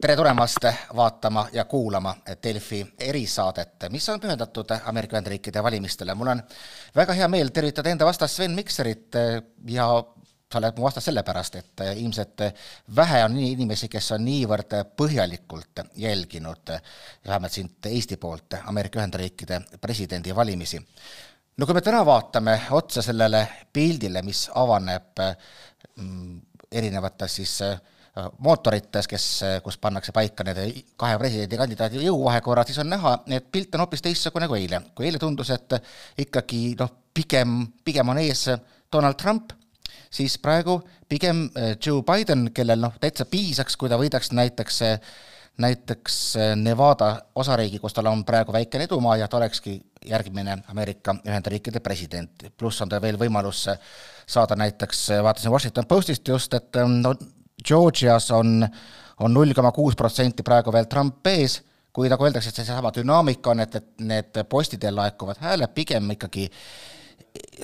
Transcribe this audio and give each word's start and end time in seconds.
tere 0.00 0.16
tulemast 0.16 0.64
vaatama 0.96 1.48
ja 1.52 1.64
kuulama 1.64 2.16
Delfi 2.42 2.86
erisaadet, 2.98 3.84
mis 3.90 4.08
on 4.08 4.20
pühendatud 4.20 4.72
Ameerika 4.84 5.16
Ühendriikide 5.16 5.62
valimistele. 5.62 6.14
mul 6.14 6.26
on 6.26 6.42
väga 6.96 7.12
hea 7.12 7.28
meel 7.28 7.48
tervitada 7.48 7.90
enda 7.90 8.06
vastast 8.06 8.34
Sven 8.34 8.50
Mikserit 8.50 9.18
ja 9.68 9.88
sa 10.52 10.58
oled 10.58 10.78
mu 10.78 10.84
vastas 10.84 11.04
sellepärast, 11.04 11.54
et 11.54 11.82
ilmselt 11.96 12.42
vähe 12.96 13.24
on 13.24 13.36
inimesi, 13.38 13.88
kes 13.88 14.12
on 14.16 14.24
niivõrd 14.24 14.74
põhjalikult 14.96 15.84
jälginud, 15.96 16.72
vähemalt 17.26 17.52
siit 17.52 17.86
Eesti 17.92 18.16
poolt, 18.16 18.56
Ameerika 18.64 18.98
Ühendriikide 18.98 19.60
presidendivalimisi. 19.80 20.80
no 21.56 21.66
kui 21.66 21.74
me 21.74 21.80
täna 21.80 22.06
vaatame 22.06 22.60
otsa 22.70 23.02
sellele 23.02 23.46
pildile, 23.72 24.22
mis 24.22 24.48
avaneb 24.54 25.24
mm, 25.96 26.40
erinevates 26.72 27.34
siis 27.36 27.62
äh, 27.62 27.80
mootorites, 28.38 29.06
kes, 29.08 29.26
kus 29.64 29.78
pannakse 29.78 30.12
paika 30.12 30.44
need 30.46 30.82
kahe 30.98 31.18
presidendikandidaadi 31.20 32.02
jõuvahekorrad, 32.04 32.70
siis 32.70 32.80
on 32.82 32.90
näha, 32.90 33.14
et 33.36 33.46
pilt 33.52 33.74
on 33.74 33.84
hoopis 33.84 34.02
teistsugune 34.02 34.48
kui 34.50 34.64
eile. 34.64 34.82
kui 34.94 35.06
eile 35.06 35.18
tundus, 35.22 35.50
et 35.54 35.78
ikkagi 36.18 36.74
noh, 36.80 36.90
pigem, 37.14 37.62
pigem 37.84 38.08
on 38.08 38.18
ees 38.18 38.48
Donald 38.92 39.18
Trump, 39.20 39.52
siis 40.10 40.38
praegu 40.42 40.80
pigem 41.08 41.48
Joe 41.86 42.02
Biden, 42.06 42.50
kellel 42.54 42.82
noh, 42.82 42.96
täitsa 43.00 43.26
piisaks, 43.30 43.76
kui 43.76 43.88
ta 43.88 43.98
võidaks 44.00 44.32
näiteks 44.34 44.82
näiteks 45.60 46.14
Nevada 46.56 47.10
osariigi, 47.36 47.78
kus 47.78 47.92
tal 47.92 48.08
on 48.08 48.22
praegu 48.24 48.52
väikene 48.54 48.86
edumaa 48.88 49.16
ja 49.20 49.26
ta 49.28 49.36
olekski 49.36 49.74
järgmine 50.08 50.56
Ameerika 50.72 51.14
Ühendriikide 51.26 51.82
president. 51.84 52.46
pluss 52.56 52.80
on 52.80 52.88
tal 52.88 53.02
veel 53.02 53.18
võimalus 53.20 53.66
saada 54.26 54.56
näiteks, 54.56 55.08
vaatasin 55.22 55.52
Washington 55.52 55.86
Postist 55.86 56.28
just, 56.28 56.54
et 56.54 56.80
no 56.88 57.12
Georgias 57.66 58.30
on, 58.36 58.60
on 59.20 59.34
null 59.34 59.54
koma 59.56 59.72
kuus 59.72 59.96
protsenti 59.98 60.44
praegu 60.46 60.72
veel 60.72 60.88
Trump 60.90 61.26
ees, 61.26 61.60
kui 61.92 62.08
nagu 62.10 62.24
öeldakse, 62.24 62.52
et 62.52 62.60
seesama 62.60 62.92
dünaamika 62.94 63.50
on, 63.52 63.64
et, 63.64 63.74
et 63.80 64.06
need 64.06 64.40
postidel 64.48 64.96
laekuvad 64.96 65.42
hääled 65.42 65.74
pigem 65.74 66.14
ikkagi 66.14 66.46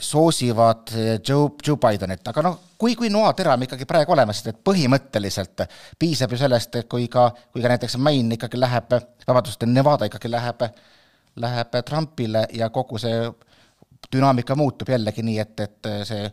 soosivad 0.01 0.91
Joe, 1.29 1.51
Joe 1.67 1.77
Bidenit, 1.77 2.27
aga 2.29 2.43
noh, 2.45 2.59
kui, 2.79 2.95
kui 2.95 3.09
noatera 3.11 3.55
on 3.57 3.65
ikkagi 3.67 3.87
praegu 3.89 4.13
olemas, 4.15 4.43
et 4.47 4.59
põhimõtteliselt 4.65 5.65
piisab 5.99 6.33
ju 6.35 6.41
sellest, 6.41 6.77
et 6.77 6.89
kui 6.91 7.09
ka, 7.13 7.29
kui 7.53 7.65
ka 7.65 7.73
näiteks 7.73 7.97
Maine 8.03 8.37
ikkagi 8.37 8.61
läheb, 8.61 8.93
vabandust, 9.27 9.65
Nevada 9.67 10.09
ikkagi 10.11 10.31
läheb, 10.31 10.67
läheb 11.43 11.79
Trumpile 11.89 12.47
ja 12.55 12.69
kogu 12.75 13.01
see 13.03 13.25
dünaamika 14.13 14.55
muutub 14.59 14.93
jällegi 14.93 15.25
nii, 15.27 15.39
et, 15.43 15.65
et 15.67 15.91
see 16.07 16.29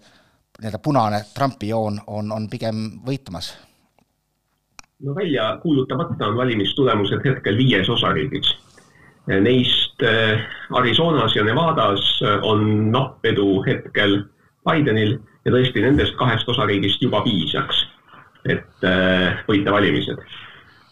nii-öelda 0.62 0.80
punane 0.84 1.22
Trumpi 1.34 1.70
joon 1.70 2.00
on, 2.08 2.32
on 2.32 2.50
pigem 2.50 2.90
võitmas? 3.06 3.54
no 5.04 5.16
välja 5.16 5.58
kuulutamata 5.62 6.28
on 6.28 6.38
valimistulemused 6.38 7.26
hetkel 7.26 7.58
viies 7.58 7.90
osariigis. 7.90 8.54
Neist 9.28 10.04
eh, 10.04 10.40
Arizonas 10.72 11.36
ja 11.36 11.44
Nevadas 11.44 12.20
on 12.42 12.92
napp 12.92 13.26
edu 13.26 13.64
hetkel 13.68 14.18
Bidenil 14.68 15.18
ja 15.46 15.52
tõesti 15.52 15.84
nendest 15.84 16.16
kahest 16.20 16.50
osariigist 16.50 17.04
juba 17.04 17.22
piisaks, 17.24 17.86
et 18.46 18.88
eh, 18.88 19.44
võita 19.48 19.72
valimised. 19.72 20.20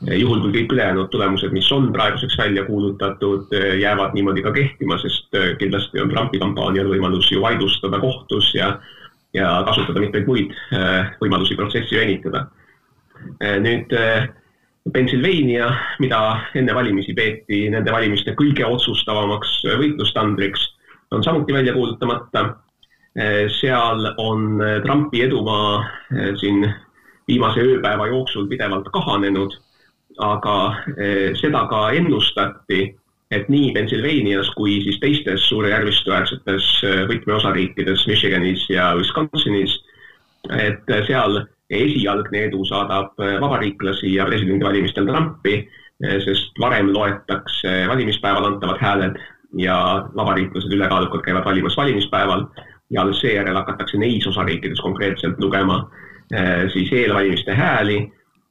juhul, 0.01 0.39
kui 0.41 0.51
kõik 0.55 0.71
ülejäänud 0.73 1.11
tulemused, 1.13 1.51
mis 1.53 1.67
on 1.71 1.91
praeguseks 1.93 2.37
välja 2.37 2.63
kuulutatud, 2.65 3.51
eh, 3.53 3.75
jäävad 3.79 4.15
niimoodi 4.15 4.41
ka 4.41 4.51
kehtima, 4.51 4.97
sest 4.97 5.35
kindlasti 5.59 6.01
on 6.01 6.09
Trumpi 6.09 6.39
kampaanial 6.39 6.89
võimalus 6.89 7.31
ju 7.31 7.43
vaidlustada 7.43 7.99
kohtus 7.99 8.55
ja 8.55 8.77
ja 9.33 9.63
kasutada 9.65 10.03
mitmeid 10.03 10.27
muid 10.27 10.53
äh, 10.75 11.11
võimalusi 11.21 11.55
protsessi 11.59 11.97
venitada. 11.99 12.45
Äh, 13.43 13.57
nüüd 13.63 13.93
äh, 13.95 14.27
Pennsylvania, 14.91 15.69
mida 16.01 16.19
enne 16.57 16.73
valimisi 16.75 17.13
peeti 17.13 17.67
nende 17.69 17.93
valimiste 17.93 18.33
kõige 18.37 18.65
otsustavamaks 18.65 19.59
võitlustandriks, 19.77 20.63
on 21.13 21.23
samuti 21.23 21.53
välja 21.53 21.73
kuulutamata. 21.75 22.55
seal 23.59 24.05
on 24.17 24.61
Trumpi 24.85 25.21
edumaa 25.21 25.81
siin 26.39 26.63
viimase 27.27 27.59
ööpäeva 27.59 28.07
jooksul 28.07 28.47
pidevalt 28.47 28.87
kahanenud, 28.95 29.51
aga 30.23 30.55
seda 31.35 31.65
ka 31.67 31.81
ennustati 31.91 32.79
et 33.31 33.49
nii 33.49 33.71
Pennsylvanias 33.75 34.49
kui 34.57 34.81
siis 34.83 34.99
teistes 34.99 35.47
suure 35.49 35.71
järvistuäärsetes 35.71 36.67
äh, 36.87 37.01
võtmeosariikides 37.09 38.05
Michiganis 38.09 38.65
ja 38.69 38.91
Wisconsinis, 38.99 39.77
et 40.57 40.91
äh, 40.91 41.05
seal 41.07 41.39
esialgne 41.71 42.45
edu 42.49 42.65
saadab 42.67 43.19
äh, 43.23 43.37
vabariiklasi 43.41 44.15
ja 44.17 44.27
presidendivalimistel 44.27 45.07
Trumpi, 45.07 45.61
sest 46.25 46.57
varem 46.57 46.87
loetakse 46.89 47.71
valimispäeval 47.85 48.47
antavad 48.47 48.79
hääled 48.81 49.19
ja 49.61 49.75
vabariiklased 50.17 50.73
ülekaalukalt 50.73 51.21
käivad 51.27 51.45
valimas 51.45 51.75
valimispäeval 51.77 52.47
ja 52.89 53.03
alles 53.03 53.19
seejärel 53.21 53.59
hakatakse 53.59 53.99
neis 54.01 54.25
osariikides 54.27 54.81
konkreetselt 54.81 55.37
lugema 55.39 55.77
siis 56.73 56.89
eelvalimiste 57.03 57.53
hääli 57.53 57.99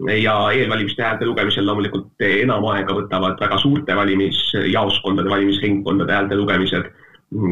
ja 0.09 0.34
eelvalimiste 0.53 1.03
häälte 1.03 1.27
lugemisel 1.27 1.66
loomulikult 1.66 2.25
enam 2.25 2.65
aega 2.72 2.94
võtavad 2.97 3.41
väga 3.41 3.59
suurte 3.61 3.97
valimisjaoskondade, 3.97 5.31
valimisringkondade 5.31 6.12
häälte 6.12 6.38
lugemised. 6.38 6.88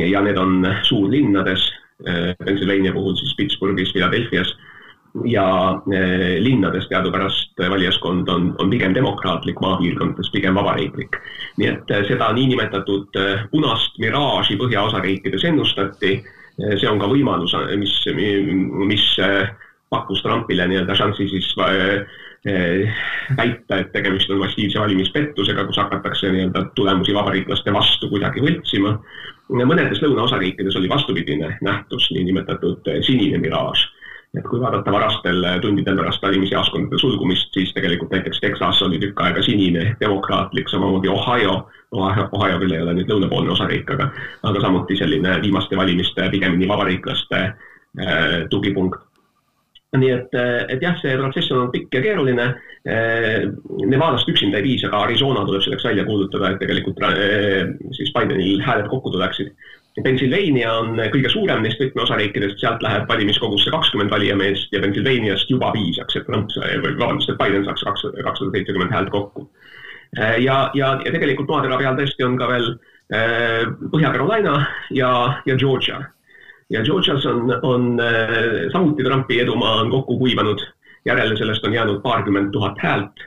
Ja 0.08 0.22
need 0.24 0.38
on 0.40 0.64
suurlinnades, 0.82 1.68
äh, 2.08 2.32
Pennsylvania 2.44 2.92
puhul 2.92 3.14
siis 3.16 3.36
Pittsburghis, 3.36 3.92
Philadelphia's. 3.92 4.56
Ja 5.24 5.44
äh, 5.92 6.38
linnades 6.44 6.88
teadupärast 6.88 7.60
valijaskond 7.70 8.28
on, 8.28 8.54
on 8.58 8.70
pigem 8.70 8.94
demokraatlik, 8.94 9.60
maapiirkondades 9.60 10.30
pigem 10.32 10.54
vabariiklik. 10.54 11.20
nii 11.58 11.68
et 11.68 11.94
seda 12.06 12.32
niinimetatud 12.32 13.16
punast 13.50 13.96
miraaži 13.98 14.54
põhjaosariikides 14.60 15.44
ennustati, 15.48 16.20
see 16.58 16.90
on 16.90 17.00
ka 17.02 17.08
võimalus, 17.10 17.54
mis, 17.80 17.94
mis 18.86 19.06
pakkus 19.90 20.22
Trumpile 20.22 20.68
nii-öelda 20.70 20.94
šansi 20.94 21.26
siis 21.32 21.50
Eh, 21.58 22.06
väita, 22.44 23.76
et 23.78 23.92
tegemist 23.92 24.30
on 24.30 24.38
massiivse 24.38 24.80
valimispettusega, 24.80 25.64
kus 25.66 25.76
hakatakse 25.76 26.30
nii-öelda 26.32 26.64
tulemusi 26.74 27.14
vabariiklaste 27.14 27.72
vastu 27.72 28.08
kuidagi 28.08 28.40
võltsima. 28.40 28.98
mõnedes 29.48 30.02
lõunaosariikides 30.02 30.76
oli 30.76 30.88
vastupidine 30.88 31.58
nähtus, 31.62 32.10
niinimetatud 32.10 32.86
eh, 32.86 33.02
sinine 33.02 33.38
miraaž. 33.38 33.88
et 34.36 34.44
kui 34.44 34.60
vaadata 34.60 34.92
varastel 34.92 35.46
tundidel 35.60 35.96
pärast 35.96 36.22
valimisjaoskondade 36.22 36.98
sulgumist, 37.00 37.48
siis 37.52 37.72
tegelikult 37.72 38.12
näiteks 38.12 38.40
Texas 38.40 38.82
oli 38.82 38.98
tükk 38.98 39.20
aega 39.20 39.42
sinine, 39.42 39.96
demokraatlik, 40.00 40.68
samamoodi 40.68 41.08
Ohio, 41.08 41.70
Ohio 41.92 42.58
küll 42.60 42.72
ei 42.72 42.82
ole 42.82 42.94
nüüd 42.94 43.08
lõunapoolne 43.08 43.50
osariik, 43.56 43.90
aga, 43.90 44.10
aga 44.42 44.60
samuti 44.60 44.96
selline 44.96 45.40
viimaste 45.42 45.76
valimiste 45.76 46.28
pigemini 46.30 46.68
vabariiklaste 46.68 47.40
äh, 47.40 48.44
tugipunkt 48.50 49.07
nii 49.96 50.10
et, 50.12 50.34
et 50.68 50.82
jah, 50.84 50.96
see 51.00 51.16
protsess 51.16 51.52
on 51.52 51.62
olnud 51.62 51.72
pikk 51.72 51.96
ja 51.96 52.02
keeruline. 52.04 52.46
Eh, 52.88 53.46
Nevadast 53.88 54.28
üksinda 54.28 54.60
ei 54.60 54.66
piisa, 54.66 54.90
ka 54.92 55.04
Arizona 55.06 55.46
tuleb 55.48 55.64
selleks 55.64 55.86
välja 55.88 56.04
kuulutada, 56.04 56.52
et 56.52 56.60
tegelikult 56.62 57.00
eh, 57.08 57.70
siis 57.96 58.12
Bidenil 58.16 58.60
hääled 58.66 58.90
kokku 58.92 59.14
tuleksid. 59.14 59.54
Pennsylvania 60.04 60.74
on 60.78 61.00
kõige 61.10 61.30
suurem 61.32 61.64
neist 61.64 61.80
võtmeosariikidest, 61.82 62.60
sealt 62.60 62.84
läheb 62.84 63.08
valimiskogusse 63.10 63.72
kakskümmend 63.74 64.12
valijameest 64.12 64.76
ja 64.76 64.82
Pennsylvaniast 64.84 65.50
juba 65.50 65.72
piisaks, 65.74 66.20
et 66.20 66.28
Trump, 66.28 66.52
või 66.84 66.92
vabandust, 67.00 67.32
et 67.32 67.40
Biden 67.40 67.66
saaks 67.66 67.82
kaks, 67.88 68.04
kakssada 68.20 68.52
seitsekümmend 68.54 68.94
häält 68.94 69.10
kokku. 69.14 69.48
Eh, 70.20 70.36
ja, 70.44 70.68
ja, 70.78 70.92
ja 71.00 71.16
tegelikult 71.16 71.50
maatera 71.50 71.80
peal 71.80 71.98
tõesti 71.98 72.28
on 72.28 72.38
ka 72.40 72.52
veel 72.52 72.70
Põhja-Carolina 73.08 74.58
ja, 74.92 75.10
ja 75.48 75.54
Georgia 75.56 76.02
ja 76.70 76.82
Georgias 76.82 77.26
on, 77.26 77.58
on 77.62 78.00
äh, 78.00 78.72
samuti 78.72 79.04
Trumpi 79.04 79.40
edumaa 79.40 79.80
on 79.80 79.90
kokku 79.90 80.18
kuivanud, 80.18 80.60
järele 81.04 81.36
sellest 81.36 81.64
on 81.64 81.74
jäänud 81.74 82.02
paarkümmend 82.02 82.52
tuhat 82.52 82.78
häält 82.78 83.24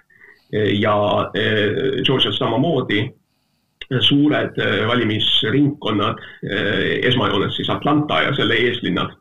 ja 0.79 0.95
äh, 1.19 2.03
Georgias 2.05 2.38
samamoodi 2.38 3.09
suured 3.99 4.55
valimisringkonnad, 4.88 6.21
esmajoones 7.03 7.55
siis 7.55 7.69
Atlanta 7.69 8.21
ja 8.21 8.35
selle 8.35 8.55
eeslinnad, 8.55 9.17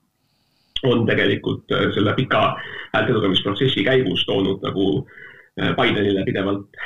on 0.87 1.03
tegelikult 1.07 1.65
selle 1.95 2.13
pika 2.15 2.55
häältelugemisprotsessi 2.93 3.83
käigus 3.85 4.23
toonud 4.29 4.63
nagu 4.63 5.09
Bidenile 5.59 6.23
pidevalt 6.25 6.79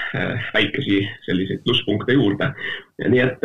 väikesi 0.54 1.02
selliseid 1.26 1.60
plusspunkte 1.66 2.16
juurde. 2.16 2.48
nii 3.08 3.20
et 3.20 3.44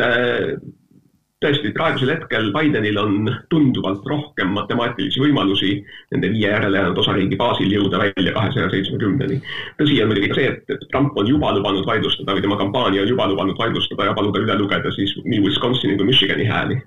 tõesti, 1.40 1.72
praegusel 1.72 2.12
hetkel 2.12 2.50
Bidenil 2.52 2.98
on 3.00 3.30
tunduvalt 3.52 4.04
rohkem 4.12 4.52
matemaatilisi 4.56 5.22
võimalusi 5.22 5.72
nende 6.12 6.30
viie 6.34 6.50
järelejäänud 6.52 7.00
osariigi 7.00 7.38
baasil 7.40 7.72
jõuda 7.72 8.02
välja 8.02 8.34
kahesaja 8.36 8.68
seitsmekümneni. 8.74 9.40
tõsi 9.80 9.98
on 10.02 10.12
muidugi 10.12 10.30
ka 10.32 10.38
see, 10.40 10.52
et, 10.52 10.74
et 10.76 10.86
Trump 10.92 11.16
on 11.16 11.28
juba 11.32 11.54
lubanud 11.56 11.88
vaidlustada 11.88 12.36
või 12.36 12.44
tema 12.44 12.60
kampaania 12.60 13.04
on 13.06 13.12
juba 13.14 13.28
lubanud 13.32 13.58
vaidlustada 13.58 14.10
ja 14.10 14.16
paluda 14.16 14.44
üle 14.44 14.58
lugeda 14.60 14.92
siis 14.96 15.16
nii 15.24 15.40
Wisconsini 15.46 15.96
kui 15.96 16.10
Michigani 16.12 16.48
hääli. 16.50 16.80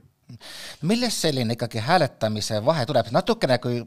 millest 0.82 1.26
selline 1.26 1.58
ikkagi 1.58 1.82
hääletamise 1.88 2.62
vahe 2.66 2.86
tuleb, 2.86 3.10
natukene 3.12 3.58
kui 3.58 3.82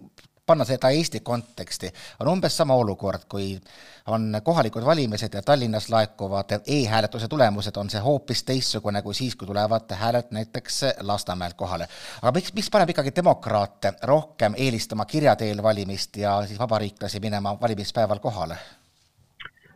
panna 0.46 0.64
seda 0.64 0.90
Eesti 0.94 1.20
konteksti, 1.20 1.92
on 2.20 2.28
umbes 2.28 2.56
sama 2.56 2.74
olukord, 2.74 3.26
kui 3.28 3.60
on 4.06 4.40
kohalikud 4.44 4.84
valimised 4.84 5.34
ja 5.34 5.42
Tallinnas 5.42 5.88
laekuvad 5.90 6.54
e-hääletuse 6.66 7.28
tulemused, 7.28 7.76
on 7.76 7.90
see 7.90 8.00
hoopis 8.00 8.44
teistsugune 8.46 9.02
kui 9.02 9.14
siis, 9.14 9.36
kui 9.36 9.46
tulevad 9.46 9.90
hääled 9.90 10.30
näiteks 10.30 10.80
Lasnamäelt 11.00 11.54
kohale. 11.54 11.88
aga 12.22 12.32
miks, 12.38 12.54
miks 12.54 12.70
paneb 12.70 12.94
ikkagi 12.94 13.14
demokraate 13.16 13.92
rohkem 14.02 14.54
eelistama 14.56 15.04
kirja 15.04 15.36
teel 15.36 15.62
valimist 15.62 16.16
ja 16.16 16.38
siis 16.46 16.58
vabariiklasi 16.58 17.20
minema 17.20 17.60
valimispäeval 17.60 18.18
kohale? 18.18 18.58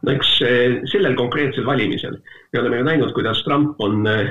No 0.03 0.13
eks 0.15 0.31
eh, 0.47 0.77
sellel 0.91 1.17
konkreetsel 1.19 1.67
valimisel 1.67 2.17
me 2.53 2.61
oleme 2.61 2.81
ju 2.81 2.85
näinud, 2.85 3.13
kuidas 3.15 3.43
Trump 3.45 3.81
on 3.85 4.07
eh, 4.09 4.31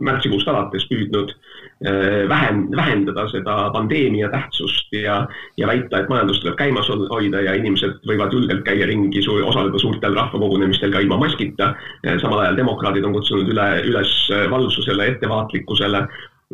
märtsikuust 0.00 0.48
alates 0.48 0.86
püüdnud 0.88 1.32
eh, 1.32 2.22
vähem, 2.30 2.64
vähendada 2.76 3.26
seda 3.32 3.56
pandeemia 3.74 4.30
tähtsust 4.32 4.94
ja, 4.96 5.18
ja 5.60 5.68
väita, 5.68 6.00
et 6.00 6.12
majandus 6.12 6.40
tuleb 6.40 6.56
käimas 6.60 6.88
hoida 7.10 7.42
ja 7.44 7.54
inimesed 7.58 8.00
võivad 8.08 8.32
julgelt 8.32 8.64
käia 8.66 8.88
ringi, 8.88 9.24
osaleda 9.28 9.80
suurtel 9.82 10.16
rahvakogunemistel 10.16 10.92
ka 10.94 11.02
ilma 11.04 11.18
maskita. 11.20 11.74
samal 12.22 12.40
ajal 12.40 12.56
demokraadid 12.56 13.04
on 13.04 13.16
kutsunud 13.16 13.48
üle, 13.52 13.68
üles 13.90 14.14
valvsusele, 14.50 15.06
ettevaatlikkusele 15.14 16.06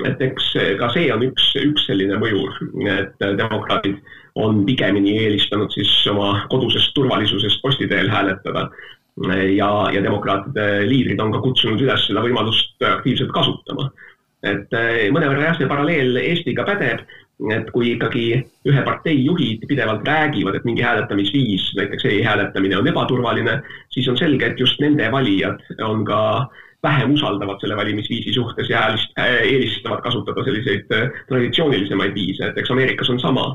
et 0.06 0.20
eks 0.22 0.52
ka 0.78 0.88
see 0.94 1.08
on 1.10 1.24
üks, 1.26 1.48
üks 1.58 1.86
selline 1.88 2.18
mõjur, 2.22 2.54
et 2.86 3.24
demokraadid 3.38 3.98
on 4.34 4.64
pigemini 4.66 5.16
eelistanud 5.22 5.72
siis 5.72 5.90
oma 6.10 6.46
kodusest 6.50 6.94
turvalisusest 6.94 7.62
posti 7.62 7.88
teel 7.88 8.10
hääletada. 8.10 8.68
ja, 9.56 9.90
ja 9.92 10.02
demokraatide 10.02 10.86
liidrid 10.86 11.20
on 11.20 11.32
ka 11.32 11.40
kutsunud 11.42 11.80
üles 11.82 12.04
seda 12.06 12.22
võimalust 12.22 12.84
aktiivselt 12.86 13.32
kasutama. 13.34 13.90
et 14.42 14.72
eh, 14.72 15.08
mõnevõrra 15.10 15.48
jah, 15.48 15.56
see 15.58 15.66
paralleel 15.66 16.16
Eestiga 16.16 16.64
pädeb, 16.64 17.02
et 17.54 17.70
kui 17.74 17.92
ikkagi 17.94 18.24
ühe 18.66 18.82
partei 18.86 19.18
juhid 19.24 19.66
pidevalt 19.70 20.06
räägivad, 20.06 20.54
et 20.58 20.64
mingi 20.66 20.82
hääletamisviis, 20.82 21.72
näiteks 21.78 22.06
e-hääletamine 22.10 22.78
on 22.78 22.86
ebaturvaline, 22.90 23.60
siis 23.94 24.08
on 24.10 24.18
selge, 24.18 24.46
et 24.46 24.60
just 24.60 24.80
nende 24.82 25.10
valijad 25.12 25.62
on 25.86 26.04
ka 26.06 26.20
vähem 26.82 27.14
usaldavad 27.14 27.60
selle 27.60 27.76
valimisviisi 27.76 28.32
suhtes 28.32 28.70
ja 28.70 28.82
eelistavad 29.18 30.02
kasutada 30.02 30.44
selliseid 30.44 30.94
äh, 30.94 31.10
traditsioonilisemaid 31.28 32.14
viise, 32.14 32.50
et 32.50 32.58
eks 32.58 32.70
Ameerikas 32.70 33.10
on 33.10 33.20
sama. 33.20 33.48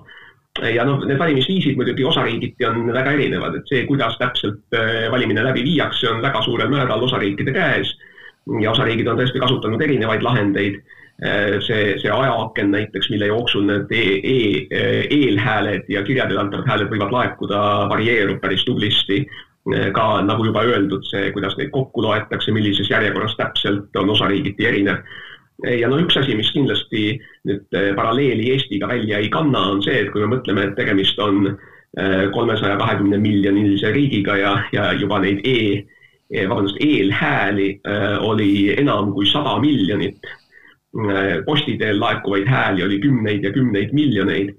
Ja 0.62 0.86
noh, 0.86 1.02
need 1.08 1.18
valimisviisid 1.18 1.78
muidugi 1.80 2.06
osariigiti 2.06 2.66
on 2.68 2.86
väga 2.94 3.16
erinevad, 3.18 3.56
et 3.58 3.70
see, 3.70 3.86
kuidas 3.90 4.18
täpselt 4.20 4.76
äh, 4.78 5.08
valimine 5.12 5.46
läbi 5.46 5.64
viiakse, 5.66 6.10
on 6.12 6.22
väga 6.22 6.44
suurel 6.46 6.70
määral 6.70 7.02
osariikide 7.04 7.54
käes. 7.56 7.96
ja 8.62 8.72
osariigid 8.72 9.08
on 9.08 9.18
tõesti 9.18 9.40
kasutanud 9.40 9.82
erinevaid 9.82 10.22
lahendeid 10.22 10.76
äh, 10.78 11.58
see, 11.66 11.96
see 12.02 12.12
ajaaken 12.12 12.70
näiteks, 12.76 13.10
mille 13.10 13.32
jooksul 13.32 13.66
need 13.66 13.92
e, 13.96 14.04
e, 14.22 14.84
eelhääled 15.18 15.90
ja 15.90 16.04
kirja 16.04 16.28
teel 16.28 16.44
antavad 16.44 16.68
hääled 16.68 16.92
võivad 16.92 17.16
laekuda, 17.16 17.64
varieerub 17.90 18.42
päris 18.44 18.66
tublisti 18.68 19.24
ka 19.96 20.06
nagu 20.28 20.44
juba 20.44 20.60
öeldud, 20.68 21.06
see, 21.08 21.30
kuidas 21.32 21.54
neid 21.56 21.70
kokku 21.72 22.02
loetakse, 22.04 22.52
millises 22.52 22.90
järjekorras 22.92 23.38
täpselt, 23.40 23.96
on 23.96 24.10
osariigiti 24.12 24.68
erinev. 24.68 25.00
Ja 25.62 25.90
no 25.90 26.00
üks 26.02 26.18
asi, 26.20 26.36
mis 26.38 26.52
kindlasti 26.56 27.18
nüüd 27.48 27.78
eh, 27.78 27.92
paralleeli 27.98 28.52
Eestiga 28.56 28.90
välja 28.92 29.22
ei 29.22 29.30
kanna, 29.34 29.68
on 29.74 29.84
see, 29.86 30.04
et 30.04 30.12
kui 30.14 30.24
me 30.24 30.36
mõtleme, 30.36 30.68
et 30.68 30.78
tegemist 30.80 31.20
on 31.24 31.50
eh, 31.52 32.24
kolmesaja 32.34 32.78
kahekümne 32.82 33.20
miljonilise 33.22 33.94
riigiga 33.96 34.38
ja, 34.40 34.54
ja 34.76 34.92
juba 34.98 35.22
neid 35.24 35.44
e, 35.48 35.58
e, 36.32 36.46
vabandust, 36.50 36.82
eelhääli 36.84 37.70
eh, 37.80 38.16
oli 38.26 38.54
enam 38.78 39.14
kui 39.16 39.30
sada 39.32 39.60
miljonit. 39.64 40.22
posti 41.46 41.74
teel 41.78 41.98
laekuvaid 41.98 42.46
hääli 42.46 42.84
oli 42.86 43.00
kümneid 43.02 43.44
ja 43.44 43.50
kümneid 43.52 43.96
miljoneid 43.98 44.52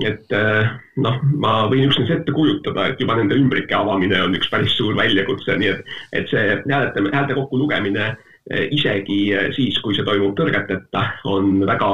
et 0.00 0.32
eh, 0.32 0.68
noh, 1.04 1.18
ma 1.36 1.52
võin 1.68 1.90
üksnes 1.90 2.10
ette 2.10 2.32
kujutada, 2.32 2.88
et 2.88 3.00
juba 3.00 3.18
nende 3.18 3.36
ümbrike 3.36 3.76
avamine 3.76 4.22
on 4.24 4.36
üks 4.38 4.48
päris 4.52 4.72
suur 4.78 4.96
väljakutse, 4.96 5.56
nii 5.60 5.72
et, 5.74 5.90
et 6.16 6.30
see 6.32 6.56
hääletame, 6.64 7.12
häälte 7.12 7.36
kokkulugemine 7.36 8.06
eh, 8.08 8.31
isegi 8.50 9.20
eh, 9.34 9.52
siis, 9.54 9.78
kui 9.82 9.94
see 9.94 10.06
toimub 10.06 10.34
tõrgeteta, 10.38 11.06
on 11.30 11.60
väga 11.66 11.92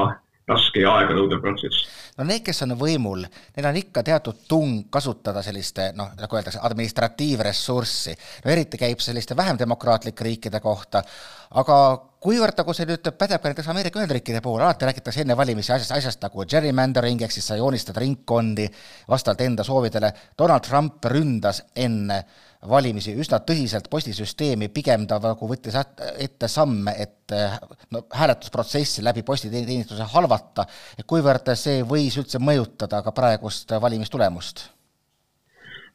raske 0.49 0.83
ja 0.83 0.95
aeganõudev 0.97 1.43
protsess. 1.45 1.87
No 2.19 2.25
need, 2.27 2.43
kes 2.47 2.65
on 2.65 2.73
võimul, 2.81 3.23
neil 3.55 3.69
on 3.69 3.79
ikka 3.79 4.03
teatud 4.07 4.41
tung 4.49 4.87
kasutada 4.91 5.43
selliste 5.45 5.93
noh, 5.99 6.15
nagu 6.19 6.39
öeldakse, 6.39 6.63
administratiivressurssi. 6.65 8.15
no 8.45 8.51
eriti 8.51 8.81
käib 8.81 9.05
selliste 9.05 9.37
vähem 9.37 9.61
demokraatlike 9.61 10.25
riikide 10.25 10.61
kohta, 10.65 11.03
aga 11.61 11.77
kuivõrd 12.25 12.59
nagu 12.59 12.75
see 12.75 12.89
nüüd 12.89 13.13
pädeb 13.21 13.43
ka 13.43 13.53
näiteks 13.53 13.71
Ameerika 13.71 14.01
Ühendriikide 14.01 14.41
puhul, 14.43 14.65
alati 14.65 14.89
räägitakse 14.89 15.23
enne 15.23 15.37
valimisi 15.37 15.73
asjast, 15.73 15.95
asjast 15.95 16.25
nagu 16.25 16.49
gerrymandering, 16.49 17.23
ehk 17.23 17.37
siis 17.37 17.47
sa 17.53 17.61
joonistad 17.61 18.01
ringkondi 18.01 18.67
vastavalt 19.09 19.45
enda 19.47 19.67
soovidele, 19.67 20.13
Donald 20.39 20.67
Trump 20.67 21.05
ründas 21.13 21.63
enne 21.77 22.25
valimisi 22.67 23.15
üsna 23.15 23.39
tõsiselt 23.47 23.87
postisüsteemi, 23.91 24.71
pigem 24.75 25.07
ta 25.07 25.21
nagu 25.23 25.49
võttis 25.51 25.77
ette 25.79 26.49
samme, 26.51 26.95
et 26.99 27.35
no 27.95 28.03
hääletusprotsessi 28.15 29.05
läbi 29.07 29.23
postiteenistuse 29.23 30.09
halvata, 30.15 30.67
et 30.99 31.07
kuivõrd 31.07 31.53
see 31.55 31.85
võis 31.87 32.19
üldse 32.19 32.43
mõjutada 32.43 33.03
ka 33.05 33.15
praegust 33.15 33.77
valimistulemust? 33.81 34.69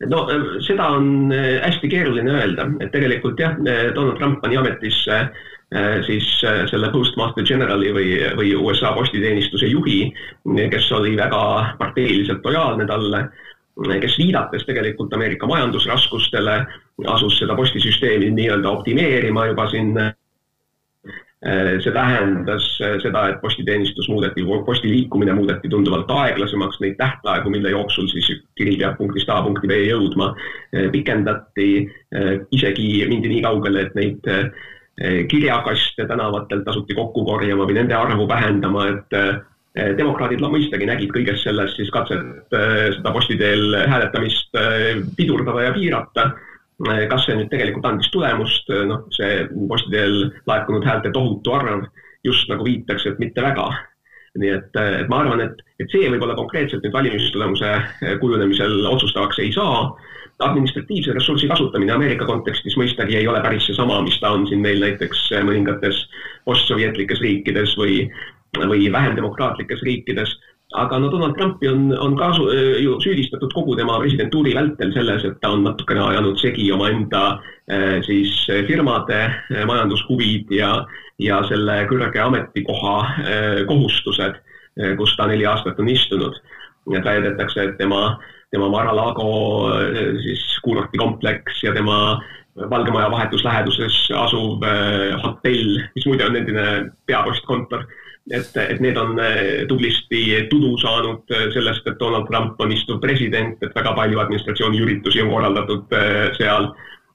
no 0.09 0.25
seda 0.65 0.89
on 0.97 1.31
äh, 1.31 1.61
hästi 1.63 1.87
keeruline 1.91 2.31
öelda, 2.35 2.65
et 2.83 2.91
tegelikult 2.91 3.39
jah, 3.39 3.53
Donald 3.95 4.17
Trump 4.19 4.41
pani 4.43 4.59
ametisse 4.59 5.25
siis 6.05 6.27
selle 6.69 6.91
Postmaster 6.93 7.41
Generali 7.49 7.87
või, 7.95 8.09
või 8.37 8.51
USA 8.53 8.91
postiteenistuse 8.93 9.71
juhi, 9.71 10.03
kes 10.69 10.91
oli 10.93 11.15
väga 11.17 11.39
parteiliselt 11.79 12.45
lojaalne 12.45 12.85
talle 12.85 13.23
kes 14.01 14.17
viidates 14.17 14.65
tegelikult 14.65 15.13
Ameerika 15.13 15.47
majandusraskustele, 15.49 16.57
asus 17.07 17.39
seda 17.39 17.55
postisüsteemi 17.55 18.29
nii-öelda 18.31 18.69
optimeerima 18.69 19.47
juba 19.51 19.69
siin. 19.69 19.97
see 21.83 21.91
tähendas 21.91 22.63
seda, 23.03 23.25
et 23.27 23.41
postiteenistus 23.41 24.07
muudeti, 24.07 24.45
posti 24.65 24.87
liikumine 24.87 25.33
muudeti 25.35 25.67
tunduvalt 25.67 26.07
aeglasemaks, 26.07 26.77
neid 26.79 26.95
tähtaegu, 26.95 27.49
mille 27.51 27.73
jooksul 27.73 28.07
siis 28.07 28.29
kiri 28.55 28.77
peab 28.79 28.95
punktist 28.97 29.27
A 29.29 29.41
punkti 29.43 29.67
B 29.67 29.75
jõudma, 29.83 30.29
pikendati, 30.93 31.67
isegi 32.51 32.87
mindi 33.11 33.33
nii 33.33 33.41
kaugele, 33.43 33.81
et 33.81 33.99
neid 33.99 34.31
kirjakaste 35.27 36.07
tänavatel 36.07 36.63
tasuti 36.63 36.95
kokku 36.95 37.25
korjama 37.27 37.67
või 37.67 37.75
nende 37.81 37.99
arvu 37.99 38.23
vähendama, 38.29 38.87
et 38.93 39.19
demokraadid 39.73 40.41
mõistagi 40.43 40.85
nägid 40.85 41.11
kõiges 41.13 41.43
selles 41.43 41.73
siis 41.77 41.89
katset 41.93 42.53
eh, 42.53 42.89
seda 42.93 43.13
posti 43.13 43.37
teel 43.39 43.73
hääletamist 43.89 44.59
eh, 44.59 45.01
pidurdada 45.17 45.69
ja 45.69 45.73
piirata. 45.73 46.33
kas 47.09 47.25
see 47.25 47.35
nüüd 47.37 47.51
tegelikult 47.51 47.85
andis 47.85 48.09
tulemust, 48.11 48.67
noh, 48.89 49.05
see 49.13 49.43
posti 49.69 49.91
teel 49.93 50.15
laekunud 50.49 50.83
häälte 50.83 51.11
tohutu 51.13 51.53
arv 51.53 51.85
just 52.25 52.49
nagu 52.49 52.65
viitaks, 52.65 53.05
et 53.05 53.19
mitte 53.21 53.41
väga. 53.41 53.67
nii 54.41 54.49
et, 54.49 54.75
et 54.81 55.07
ma 55.07 55.19
arvan, 55.21 55.43
et, 55.45 55.61
et 55.79 55.91
see 55.93 56.09
võib-olla 56.09 56.33
konkreetselt 56.35 56.81
nüüd 56.83 56.95
valimistulemuse 56.95 57.69
kujunemisel 58.19 58.87
otsustavaks 58.89 59.39
ei 59.39 59.51
saa 59.53 59.93
administratiivse 60.39 61.13
ressursi 61.13 61.47
kasutamine 61.47 61.93
Ameerika 61.93 62.25
kontekstis 62.25 62.75
mõistagi 62.79 63.19
ei 63.19 63.27
ole 63.29 63.41
päris 63.45 63.67
seesama, 63.69 64.01
mis 64.01 64.17
ta 64.19 64.33
on 64.33 64.47
siin 64.49 64.63
meil 64.65 64.81
näiteks 64.81 65.27
mõningates 65.45 66.01
postsovjetlikes 66.49 67.21
riikides 67.21 67.77
või 67.77 68.07
või 68.57 68.91
vähem 68.91 69.15
demokraatlikes 69.15 69.81
riikides. 69.81 70.39
aga 70.73 70.97
no 70.97 71.09
Donald 71.11 71.35
Trumpi 71.37 71.67
on, 71.69 71.91
on 72.01 72.15
ka 72.17 72.31
ju 72.81 72.95
süüdistatud 73.01 73.51
kogu 73.53 73.75
tema 73.77 73.99
presidentuuri 74.01 74.55
vältel 74.55 74.93
selles, 74.93 75.23
et 75.23 75.35
ta 75.41 75.51
on 75.53 75.63
natukene 75.63 76.01
ajanud 76.01 76.39
segi 76.41 76.71
omaenda 76.71 77.39
eh, 77.69 78.01
siis 78.01 78.31
firmade 78.67 79.19
eh, 79.27 79.65
majandushuvid 79.69 80.49
ja, 80.51 80.85
ja 81.21 81.43
selle 81.45 81.83
kõrge 81.91 82.19
ametikoha 82.19 82.95
eh, 83.21 83.59
kohustused, 83.69 84.41
kus 84.97 85.13
ta 85.13 85.27
neli 85.29 85.45
aastat 85.45 85.77
on 85.79 85.89
istunud. 85.89 86.33
et 86.91 87.05
väidetakse, 87.05 87.63
et 87.63 87.77
tema, 87.77 88.17
tema 88.51 88.69
Mar-a-Lago 88.69 89.69
siis 90.23 90.41
kuurortikompleks 90.63 91.61
ja 91.63 91.73
tema 91.73 92.19
Valge 92.69 92.91
Maja 92.91 93.11
vahetus 93.11 93.43
läheduses 93.43 94.07
asuv 94.17 94.65
hotell, 95.21 95.77
mis 95.95 96.05
muide 96.09 96.25
on 96.25 96.35
endine 96.35 96.89
peapostkontor 97.05 97.85
et, 98.31 98.57
et 98.57 98.79
need 98.79 98.97
on 98.97 99.19
eh, 99.19 99.65
tublisti 99.67 100.23
tudu 100.49 100.77
saanud 100.79 101.31
eh, 101.35 101.49
sellest, 101.53 101.87
et 101.87 101.99
Donald 101.99 102.27
Trump 102.29 102.59
on 102.61 102.71
istuv 102.71 103.01
president, 103.03 103.57
et 103.61 103.75
väga 103.75 103.93
palju 103.97 104.21
administratsiooni 104.23 104.81
üritusi 104.83 105.23
on 105.23 105.31
korraldatud 105.33 105.95
eh, 105.99 106.31
seal. 106.39 106.71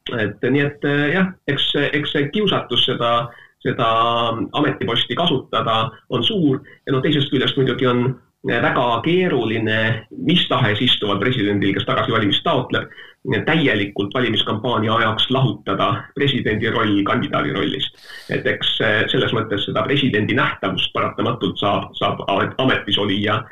et 0.08 0.40
nii, 0.40 0.62
et 0.64 0.84
jah, 1.12 1.26
eks, 1.52 1.66
eks 1.92 2.14
see 2.14 2.28
kiusatus 2.32 2.86
seda, 2.88 3.10
seda 3.60 3.88
ametiposti 4.56 5.16
kasutada 5.16 5.90
on 6.08 6.24
suur 6.24 6.62
ja 6.86 6.94
no 6.94 7.02
teisest 7.04 7.28
küljest 7.28 7.58
muidugi 7.60 7.84
on 7.86 8.14
väga 8.48 8.86
keeruline 9.04 10.06
mis 10.24 10.46
tahes 10.48 10.80
istuval 10.80 11.20
presidendil, 11.20 11.74
kes 11.76 11.84
tagasivalimist 11.84 12.40
taotleb, 12.46 12.88
täielikult 13.46 14.14
valimiskampaania 14.14 14.94
ajaks 14.94 15.30
lahutada 15.30 15.88
presidendi 16.14 16.70
roll 16.70 17.02
kandidaadi 17.04 17.52
rollist. 17.52 17.96
et 18.30 18.46
eks 18.46 18.80
eh, 18.80 19.04
selles 19.12 19.32
mõttes 19.36 19.66
seda 19.68 19.82
presidendi 19.82 20.34
nähtavust 20.34 20.92
paratamatult 20.92 21.58
saab, 21.58 21.90
saab 21.98 22.24
ametis 22.58 22.98
olija 22.98 23.42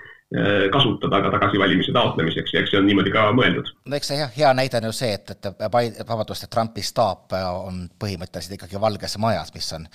kasutada 0.72 1.20
ka 1.22 1.30
tagasivalimise 1.30 1.92
taotlemiseks 1.94 2.50
ja 2.52 2.60
eks 2.60 2.72
see 2.72 2.80
on 2.80 2.88
niimoodi 2.88 3.12
ka 3.14 3.28
mõeldud. 3.30 3.68
no 3.86 3.96
eks 3.96 4.08
see 4.10 4.16
hea, 4.18 4.26
hea 4.36 4.48
näide 4.58 4.80
on 4.80 4.88
ju 4.88 4.96
see, 4.98 5.12
et, 5.14 5.30
et 5.30 6.08
vabandust, 6.08 6.42
et 6.42 6.50
Trumpi 6.50 6.82
staap 6.82 7.36
on 7.38 7.84
põhimõtteliselt 7.94 8.56
ikkagi 8.58 8.80
Valges 8.82 9.14
Majas, 9.22 9.54
mis 9.54 9.70
on 9.78 9.86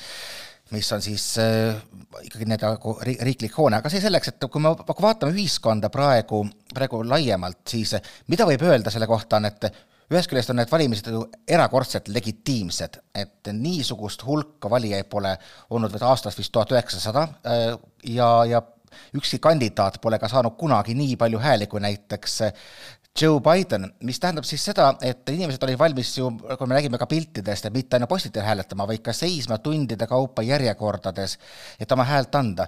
mis 0.72 0.92
on 0.96 1.02
siis 1.04 1.26
äh, 1.42 1.76
ikkagi 2.24 2.48
nii-öelda 2.48 2.74
nagu 2.76 2.96
riiklik 3.04 3.56
hoone, 3.58 3.80
aga 3.82 3.92
see 3.92 4.02
selleks, 4.04 4.34
et 4.34 4.50
kui 4.52 4.64
me 4.64 4.74
vaatame 4.76 5.36
ühiskonda 5.36 5.92
praegu, 5.94 6.44
praegu 6.74 7.02
laiemalt, 7.08 7.64
siis 7.68 7.96
mida 8.32 8.48
võib 8.48 8.64
öelda 8.68 8.94
selle 8.94 9.10
kohta, 9.10 9.42
on, 9.42 9.50
et 9.52 9.70
ühest 10.12 10.32
küljest 10.32 10.52
on 10.52 10.60
need 10.60 10.72
valimised 10.72 11.08
ju 11.12 11.24
erakordselt 11.48 12.12
legitiimsed, 12.12 13.00
et 13.16 13.52
niisugust 13.56 14.26
hulka 14.28 14.72
valijaid 14.72 15.10
pole 15.12 15.34
olnud 15.72 15.94
veel 15.94 16.08
aastast 16.10 16.40
vist 16.40 16.54
tuhat 16.56 16.72
üheksasada 16.76 17.28
äh, 17.48 17.68
ja, 18.16 18.32
ja 18.48 18.64
ükski 19.16 19.40
kandidaat 19.40 20.02
pole 20.04 20.20
ka 20.20 20.28
saanud 20.32 20.58
kunagi 20.60 20.96
nii 20.98 21.16
palju 21.20 21.40
hääli 21.40 21.68
kui 21.72 21.80
näiteks 21.84 22.42
Joe 23.20 23.42
Biden, 23.44 23.90
mis 24.08 24.20
tähendab 24.24 24.46
siis 24.48 24.64
seda, 24.64 24.94
et 25.04 25.28
inimesed 25.30 25.64
olid 25.66 25.80
valmis 25.80 26.14
ju, 26.16 26.30
kui 26.58 26.70
me 26.70 26.78
nägime 26.78 27.00
ka 27.00 27.08
piltidest, 27.12 27.68
et 27.68 27.76
mitte 27.76 27.98
ainult 27.98 28.10
postitel 28.10 28.46
hääletama, 28.46 28.88
vaid 28.88 29.04
ka 29.04 29.14
seisma 29.14 29.60
tundide 29.64 30.08
kaupa 30.08 30.46
järjekordades, 30.48 31.36
et 31.80 31.92
oma 31.92 32.08
häält 32.08 32.40
anda. 32.40 32.68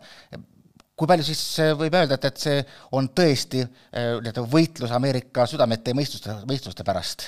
kui 0.93 1.07
palju 1.09 1.25
siis 1.25 1.39
võib 1.79 1.95
öelda, 1.97 2.19
et, 2.19 2.25
et 2.29 2.37
see 2.37 2.59
on 2.93 3.07
tõesti 3.17 3.63
äh, 3.63 4.19
nii-öelda 4.19 4.43
võitlus 4.51 4.91
Ameerika 4.93 5.47
südamete 5.49 5.89
ja 5.89 5.97
mõistuste, 5.97 6.35
mõistuste 6.45 6.85
pärast? 6.85 7.25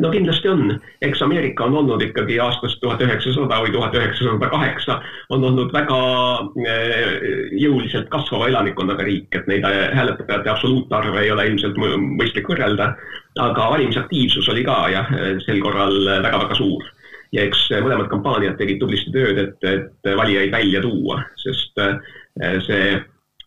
No 0.00 0.10
kindlasti 0.12 0.48
on, 0.48 0.76
eks 1.04 1.22
Ameerika 1.22 1.64
on 1.64 1.74
olnud 1.82 2.02
ikkagi 2.04 2.38
aastast 2.40 2.80
tuhat 2.80 3.02
üheksasada 3.04 3.58
või 3.64 3.72
tuhat 3.74 3.96
üheksasada 3.98 4.48
kaheksa, 4.52 4.98
on 5.34 5.44
olnud 5.44 5.72
väga 5.74 5.98
eh, 6.64 7.26
jõuliselt 7.60 8.08
kasvava 8.12 8.48
elanikkonnaga 8.48 9.04
riik, 9.08 9.28
et 9.36 9.50
neid 9.50 9.66
eh, 9.68 9.84
hääletajate 9.96 10.52
absoluutarve 10.54 11.20
ei 11.24 11.30
ole 11.34 11.46
ilmselt 11.50 11.76
mõistlik 11.76 12.48
võrrelda, 12.48 12.92
aga 13.42 13.68
valimisaktiivsus 13.74 14.48
oli 14.52 14.64
ka 14.64 14.78
jah, 14.92 15.14
sel 15.44 15.60
korral 15.64 15.96
väga-väga 16.08 16.58
suur. 16.58 16.88
ja 17.32 17.46
eks 17.48 17.70
mõlemad 17.80 18.10
kampaaniad 18.12 18.58
tegid 18.58 18.80
tublisti 18.80 19.12
tööd, 19.12 19.38
et, 19.40 19.64
et 19.64 20.16
valijaid 20.16 20.52
välja 20.52 20.82
tuua, 20.84 21.22
sest 21.40 21.80
eh, 21.80 22.60
see 22.64 22.92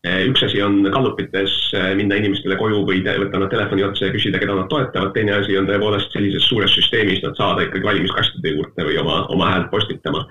üks 0.05 0.43
asi 0.45 0.61
on 0.61 0.83
gallupites 0.93 1.53
eh, 1.73 1.91
minna 1.97 2.19
inimestele 2.19 2.57
koju 2.59 2.83
või 2.85 3.01
võtta 3.05 3.39
nad 3.41 3.49
telefoni 3.49 3.85
otsa 3.87 4.07
ja 4.07 4.13
küsida, 4.13 4.41
keda 4.41 4.57
nad 4.57 4.69
toetavad, 4.69 5.13
teine 5.15 5.39
asi 5.39 5.57
on 5.57 5.69
tõepoolest 5.69 6.13
sellises 6.13 6.45
suures 6.49 6.73
süsteemis 6.77 7.23
nad 7.25 7.37
saada 7.39 7.65
ikkagi 7.65 7.87
valimiskastide 7.87 8.53
juurde 8.53 8.85
või 8.85 8.99
oma, 9.01 9.23
oma 9.33 9.49
häält 9.53 9.71
postitama. 9.73 10.25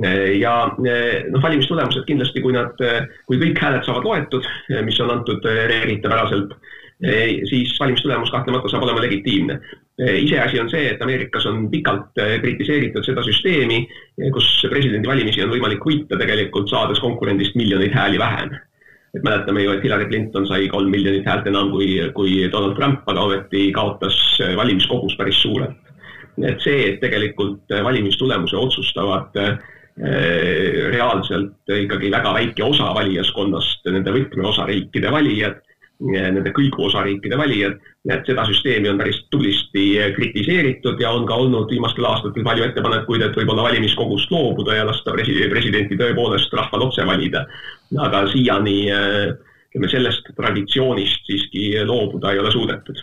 Eh, 0.00 0.38
ja 0.40 0.54
noh, 0.78 1.42
valimistulemused 1.42 2.06
kindlasti, 2.08 2.40
kui 2.40 2.56
nad, 2.56 2.80
kui 3.28 3.40
kõik 3.42 3.60
hääled 3.60 3.84
saavad 3.84 4.08
loetud, 4.08 4.48
mis 4.88 5.00
on 5.04 5.12
antud 5.18 5.44
reeglitepäraselt, 5.44 6.56
siis 7.50 7.74
valimistulemus 7.76 8.30
kahtlemata 8.32 8.70
saab 8.70 8.86
olema 8.86 9.02
legitiimne. 9.02 9.58
iseasi 9.98 10.60
on 10.62 10.70
see, 10.70 10.86
et 10.94 11.02
Ameerikas 11.02 11.44
on 11.50 11.66
pikalt 11.70 12.16
kritiseeritud 12.16 13.04
seda 13.04 13.22
süsteemi, 13.26 13.82
kus 14.32 14.46
presidendivalimisi 14.70 15.44
on 15.44 15.52
võimalik 15.52 15.84
võita 15.84 16.16
tegelikult 16.16 16.70
saades 16.70 17.02
konkurendist 17.04 17.58
miljoneid 17.58 17.92
hääli 17.92 18.22
vähem 18.22 18.54
et 19.14 19.22
mäletame 19.22 19.62
ju, 19.62 19.72
et 19.74 19.84
Hillary 19.84 20.08
Clinton 20.10 20.46
sai 20.46 20.68
kolm 20.68 20.90
miljonit 20.90 21.26
häält 21.28 21.46
enam 21.46 21.70
kui, 21.70 21.88
kui 22.16 22.36
Donald 22.52 22.74
Trump, 22.78 23.04
aga 23.06 23.28
ometi 23.28 23.68
kaotas 23.72 24.16
valimiskogus 24.56 25.16
päris 25.18 25.42
suurelt. 25.42 25.80
et 26.42 26.58
see, 26.58 26.88
et 26.88 26.96
tegelikult 26.98 27.70
valimistulemuse 27.84 28.56
otsustavad 28.58 29.36
äh, 29.38 29.52
reaalselt 30.90 31.70
ikkagi 31.70 32.10
väga 32.10 32.32
väike 32.34 32.64
osa 32.66 32.88
valijaskonnast, 32.96 33.86
nende 33.94 34.10
võtmeosariikide 34.16 35.12
valijad 35.14 35.62
nende 36.02 36.50
kõigu 36.54 36.88
osariikide 36.88 37.36
valijad, 37.38 37.76
et 38.10 38.26
seda 38.26 38.44
süsteemi 38.48 38.90
on 38.90 38.98
päris 38.98 39.20
tublisti 39.30 39.84
kritiseeritud 40.16 41.00
ja 41.00 41.12
on 41.14 41.26
ka 41.28 41.36
olnud 41.44 41.70
viimastel 41.70 42.06
aastatel 42.08 42.44
palju 42.46 42.66
ettepanekuid, 42.66 43.22
et 43.22 43.38
võib-olla 43.38 43.68
valimiskogust 43.68 44.32
loobuda 44.34 44.80
ja 44.80 44.88
lasta 44.88 45.14
presi-, 45.14 45.46
presidenti 45.52 45.98
tõepoolest 46.00 46.52
rahval 46.58 46.88
otse 46.88 47.06
valida. 47.06 47.44
Aga 48.00 48.24
siiani 48.32 48.78
ütleme, 49.74 49.90
sellest 49.90 50.30
traditsioonist 50.36 51.26
siiski 51.26 51.72
loobuda 51.86 52.32
ei 52.32 52.38
ole 52.38 52.52
suudetud. 52.54 53.02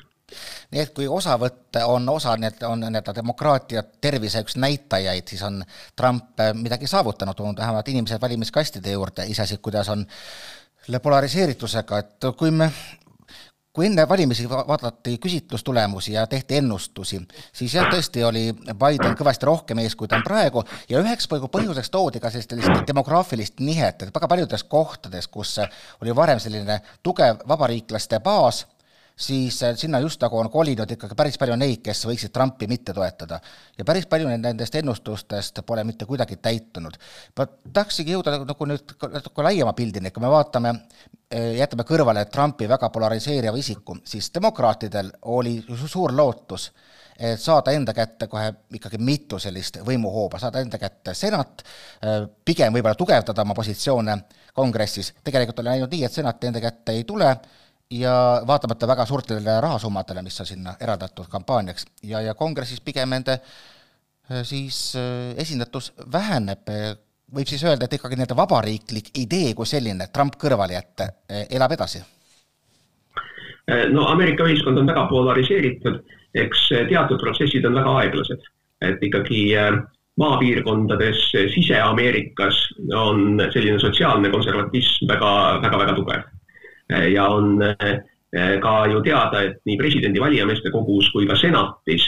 Nii 0.71 0.79
et 0.79 0.93
kui 0.95 1.07
osavõtt 1.11 1.75
on 1.83 2.07
osa, 2.09 2.37
need 2.39 2.61
on 2.63 2.79
nii-öelda 2.85 3.11
demokraatia 3.17 3.83
tervise 4.01 4.39
üks 4.45 4.55
näitajaid, 4.55 5.27
siis 5.27 5.41
on 5.43 5.59
Trump 5.99 6.39
midagi 6.55 6.87
saavutanud, 6.87 7.35
toonud 7.35 7.59
vähemalt 7.59 7.91
inimesed 7.91 8.21
valimiskastide 8.21 8.95
juurde, 8.95 9.25
iseasi, 9.27 9.59
kuidas 9.59 9.89
on 9.91 10.05
selle 10.85 11.01
polariseeritusega, 11.03 11.99
et 11.99 12.29
kui 12.39 12.51
me 12.55 12.71
kui 13.73 13.85
enne 13.87 14.03
valimisi 14.09 14.49
vaadati 14.49 15.17
küsitlustulemusi 15.17 16.13
ja 16.13 16.25
tehti 16.27 16.57
ennustusi, 16.59 17.21
siis 17.53 17.75
jah, 17.75 17.87
tõesti 17.91 18.23
oli 18.27 18.49
Biden 18.53 19.15
kõvasti 19.19 19.47
rohkem 19.47 19.79
ees, 19.79 19.95
kui 19.95 20.11
ta 20.11 20.19
on 20.19 20.25
praegu. 20.27 20.63
Ja 20.89 20.99
üheks 20.99 21.29
põhjuseks 21.31 21.91
toodi 21.93 22.19
ka 22.19 22.31
sellist 22.33 22.83
demograafilist 22.87 23.63
nihet, 23.63 24.03
et 24.03 24.13
väga 24.15 24.27
paljudes 24.27 24.63
kohtades, 24.67 25.27
kus 25.31 25.57
oli 26.01 26.15
varem 26.15 26.39
selline 26.43 26.81
tugev 27.03 27.45
vabariiklaste 27.47 28.19
baas, 28.19 28.65
siis 29.21 29.63
äh, 29.63 29.75
sinna 29.75 29.99
just 29.99 30.21
nagu 30.21 30.37
on 30.39 30.49
kolinud 30.49 30.91
ikkagi 30.91 31.15
päris 31.17 31.37
palju 31.39 31.55
neid, 31.59 31.81
kes 31.85 32.05
võiksid 32.09 32.33
Trumpi 32.33 32.67
mitte 32.67 32.93
toetada. 32.93 33.39
ja 33.77 33.85
päris 33.85 34.07
palju 34.09 34.29
nendest 34.31 34.75
ennustustest 34.75 35.61
pole 35.65 35.83
mitte 35.83 36.05
kuidagi 36.09 36.37
täitunud. 36.41 36.97
ma 37.37 37.47
tahtsingi 37.73 38.15
jõuda 38.15 38.39
nagu 38.45 38.69
nüüd 38.69 38.95
natuke 39.13 39.45
laiema 39.45 39.73
pildini, 39.77 40.11
kui 40.11 40.23
me 40.23 40.31
vaatame, 40.33 40.73
äh, 41.33 41.53
jätame 41.59 41.85
kõrvale 41.87 42.25
Trumpi 42.25 42.69
väga 42.69 42.89
polariseeriva 42.89 43.57
isiku, 43.57 43.97
siis 44.03 44.31
demokraatidel 44.33 45.11
oli 45.21 45.59
suur 45.85 46.15
lootus, 46.17 46.71
et 47.19 47.39
saada 47.39 47.71
enda 47.77 47.93
kätte 47.93 48.27
kohe 48.27 48.53
ikkagi 48.73 48.97
mitu 48.97 49.39
sellist 49.39 49.77
võimuhooba, 49.85 50.39
saada 50.39 50.61
enda 50.65 50.81
kätte 50.81 51.13
senat, 51.13 51.61
äh, 52.03 52.23
pigem 52.45 52.73
võib-olla 52.73 52.97
tugevdada 52.97 53.45
oma 53.45 53.53
positsioone 53.53 54.17
kongressis, 54.53 55.13
tegelikult 55.23 55.59
oli 55.59 55.75
läinud 55.75 55.91
nii, 55.93 56.05
et 56.05 56.13
senat 56.13 56.43
enda 56.43 56.59
kätte 56.63 56.97
ei 56.97 57.03
tule, 57.07 57.35
ja 57.91 58.41
vaatamata 58.47 58.87
väga 58.87 59.05
suurtele 59.05 59.61
rahasummadele, 59.61 60.21
mis 60.21 60.39
on 60.39 60.45
sinna 60.45 60.73
eraldatud 60.81 61.27
kampaaniaks 61.29 61.85
ja, 62.03 62.21
ja 62.21 62.33
kongressis 62.33 62.81
pigem 62.81 63.09
nende 63.11 63.37
äh, 63.37 64.43
siis 64.43 64.95
äh, 64.95 65.33
esindatus 65.41 65.91
väheneb, 66.11 66.71
võib 67.35 67.47
siis 67.47 67.63
öelda, 67.63 67.85
et 67.85 67.97
ikkagi 67.99 68.19
nende 68.19 68.37
vabariiklik 68.37 69.11
idee 69.19 69.53
kui 69.57 69.67
selline, 69.67 70.07
Trump 70.13 70.39
kõrvale 70.39 70.77
jätta, 70.79 71.11
äh, 71.31 71.45
elab 71.51 71.77
edasi? 71.77 72.03
no 73.93 74.07
Ameerika 74.09 74.43
ühiskond 74.49 74.79
on 74.81 74.89
väga 74.89 75.05
polariseeritud, 75.07 76.01
eks 76.35 76.63
teatud 76.89 77.21
protsessid 77.21 77.65
on 77.69 77.77
väga 77.77 77.93
aeglased, 78.01 78.47
et 78.83 79.03
ikkagi 79.05 79.45
maapiirkondades 80.19 81.21
Sise-Ameerikas 81.53 82.57
on 82.97 83.39
selline 83.53 83.79
sotsiaalne 83.79 84.31
konservatism 84.33 85.07
väga, 85.07 85.31
väga, 85.63 85.79
väga 85.85 85.95
tugev 85.99 86.25
ja 86.91 87.27
on 87.27 87.61
eh, 87.63 88.59
ka 88.61 88.85
ju 88.87 89.01
teada, 89.05 89.43
et 89.43 89.61
nii 89.65 89.77
presidendi 89.79 90.21
valijameeste 90.21 90.71
kogus 90.71 91.09
kui 91.13 91.27
ka 91.27 91.35
senatis 91.39 92.07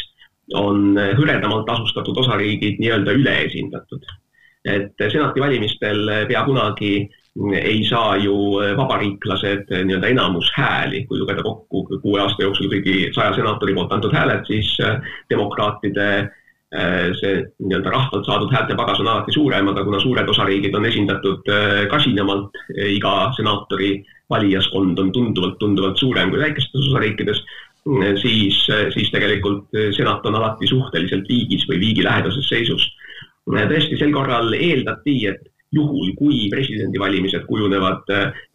on 0.60 0.98
hõredamalt 1.18 1.70
asustatud 1.72 2.18
osariigid 2.20 2.80
nii-öelda 2.80 3.16
üleesindatud. 3.16 4.06
et 4.64 4.96
senati 5.12 5.42
valimistel 5.44 6.08
pea 6.28 6.44
kunagi 6.48 7.10
ei 7.60 7.82
saa 7.84 8.16
ju 8.18 8.36
vabariiklased 8.78 9.72
nii-öelda 9.72 10.08
enamushääli, 10.08 11.04
kui 11.08 11.20
lugeda 11.20 11.44
kokku 11.44 11.84
kuue 12.02 12.22
aasta 12.22 12.44
jooksul 12.44 12.70
kõigi 12.72 13.10
saja 13.16 13.34
senaatori 13.36 13.74
poolt 13.74 13.92
antud 13.92 14.14
hääled, 14.16 14.46
siis 14.48 14.70
eh, 14.80 15.00
demokraatide 15.30 16.08
eh, 16.20 17.10
see 17.20 17.44
nii-öelda 17.60 17.92
rahvalt 17.92 18.26
saadud 18.26 18.54
häälte 18.56 18.76
pagas 18.80 19.04
on 19.04 19.12
alati 19.12 19.36
suurem, 19.36 19.68
aga 19.68 19.84
kuna 19.84 20.00
suured 20.00 20.30
osariigid 20.30 20.76
on 20.76 20.86
esindatud 20.86 21.52
kasinamalt 21.92 22.64
iga 22.88 23.16
senaatori 23.36 23.98
valijaskond 24.34 25.00
on 25.00 25.14
tunduvalt, 25.16 25.60
tunduvalt 25.62 26.02
suurem 26.02 26.34
kui 26.34 26.42
väikestes 26.42 26.90
osariikides, 26.90 27.40
siis, 28.22 28.60
siis 28.96 29.10
tegelikult 29.14 29.82
senat 29.96 30.26
on 30.30 30.38
alati 30.40 30.70
suhteliselt 30.70 31.28
viigis 31.30 31.66
või 31.70 31.82
viigilähedases 31.84 32.48
seisus. 32.50 32.86
tõesti, 33.50 33.98
sel 34.00 34.14
korral 34.16 34.54
eeldati, 34.56 35.18
et 35.28 35.44
juhul, 35.74 36.14
kui 36.20 36.48
presidendivalimised 36.54 37.46
kujunevad 37.50 38.08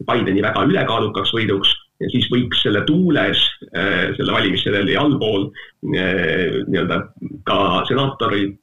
Bideni 0.07 0.41
väga 0.41 0.63
ülekaalukaks 0.69 1.33
võiduks, 1.35 1.75
siis 2.07 2.29
võiks 2.31 2.61
selle 2.63 2.81
tuules, 2.87 3.41
selle 4.15 4.31
valimissedeli 4.31 4.95
allpool 4.97 5.49
nii-öelda 5.83 7.01
ka 7.49 7.59
senaatorid, 7.89 8.61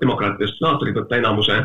demokraatidest 0.00 0.60
senaatorid 0.60 1.00
võtta 1.00 1.18
enamuse 1.18 1.58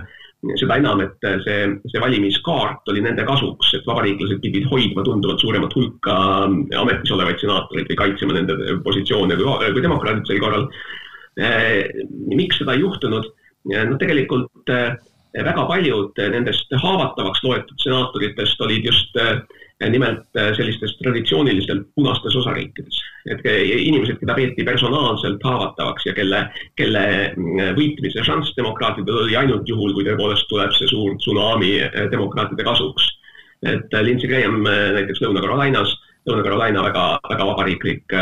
seda 0.59 0.77
enam, 0.79 1.01
et 1.05 1.27
see, 1.45 1.61
see 1.89 2.01
valimiskaart 2.01 2.91
oli 2.91 3.01
nende 3.05 3.25
kasuks, 3.27 3.71
et 3.77 3.87
vabariiklased 3.87 4.41
pidid 4.43 4.67
hoidma 4.71 5.05
tunduvalt 5.07 5.41
suuremat 5.41 5.73
hulka 5.77 6.17
ametis 6.81 7.13
olevaid 7.15 7.41
senaatoreid 7.41 7.89
või 7.91 7.99
kaitsema 8.03 8.37
nende 8.37 8.77
positsioone 8.85 9.39
kui, 9.39 9.71
kui 9.73 9.85
demokraadid 9.85 10.29
sel 10.29 10.43
korral. 10.43 10.69
miks 12.31 12.61
seda 12.61 12.75
ei 12.75 12.85
juhtunud? 12.85 13.27
no 13.65 13.97
tegelikult 13.97 14.69
väga 15.35 15.63
paljud 15.67 16.19
nendest 16.31 16.71
haavatavaks 16.83 17.41
loetud 17.43 17.81
senaatoritest 17.81 18.61
olid 18.61 18.85
just 18.87 19.17
nimelt 19.91 20.39
sellistes 20.55 20.93
traditsiooniliselt 21.01 21.87
punastes 21.95 22.35
osariikides. 22.35 23.01
et 23.25 23.41
inimesed, 23.65 24.19
keda 24.21 24.35
peeti 24.37 24.63
personaalselt 24.63 25.43
haavatavaks 25.43 26.05
ja 26.05 26.13
kelle, 26.13 26.41
kelle 26.77 27.33
võitmise 27.75 28.23
šanss 28.23 28.53
demokraatidel 28.55 29.23
oli 29.23 29.35
ainult 29.35 29.67
juhul, 29.67 29.93
kui 29.93 30.05
tõepoolest 30.05 30.47
tuleb 30.47 30.71
see 30.77 30.87
suur 30.87 31.17
tsunami 31.17 31.73
demokraatide 32.11 32.63
kasuks. 32.63 33.09
et 33.65 33.99
Lindsey 34.01 34.29
Graham 34.29 34.61
näiteks 34.63 35.21
Lõuna-Carolinas 35.21 35.95
Lõuna-Carolina 36.25 36.81
väga, 36.87 37.03
väga 37.29 37.45
vabariiklik 37.51 38.13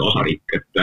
osariik, 0.00 0.54
et 0.56 0.80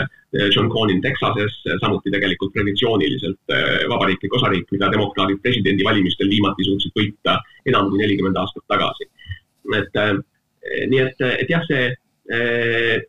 John 0.53 0.69
Cornyn 0.69 1.01
Texases 1.01 1.55
samuti 1.81 2.11
tegelikult 2.13 2.53
traditsiooniliselt 2.53 3.55
vabariiklik 3.89 4.35
osariik, 4.37 4.67
mida 4.75 4.91
demokraadid 4.93 5.41
presidendivalimistel 5.41 6.29
viimati 6.29 6.67
suutsid 6.67 6.93
võita 6.99 7.39
enam 7.65 7.89
kui 7.89 8.03
nelikümmend 8.03 8.37
aastat 8.37 8.65
tagasi. 8.69 9.09
Et 9.79 9.99
äh, 10.01 10.13
nii 10.91 11.03
et, 11.03 11.21
et 11.43 11.51
jah, 11.51 11.65
see 11.67 11.89
äh, 11.89 13.03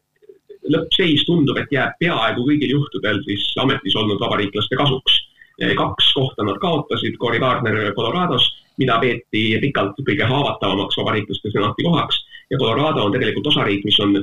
lõppseis 0.73 1.25
tundub, 1.29 1.59
et 1.61 1.73
jääb 1.73 1.97
peaaegu 2.01 2.45
kõigil 2.47 2.73
juhtudel 2.75 3.21
siis 3.27 3.47
ametis 3.63 3.97
olnud 3.97 4.21
vabariiklaste 4.21 4.77
kasuks. 4.77 5.23
kaks 5.57 6.13
kohta 6.13 6.45
nad 6.45 6.59
kaotasid, 6.61 7.15
Cory 7.17 7.39
Gardner 7.41 7.93
Colorados, 7.97 8.45
mida 8.77 8.99
peeti 9.01 9.57
pikalt 9.61 9.97
kõige 10.05 10.27
haavatavamaks 10.29 10.99
vabariiklaste 11.01 11.53
senati 11.55 11.87
kohaks 11.87 12.19
ja 12.51 12.59
Colorado 12.59 13.05
on 13.05 13.13
tegelikult 13.13 13.47
osariik, 13.47 13.85
mis 13.85 14.01
on 14.01 14.15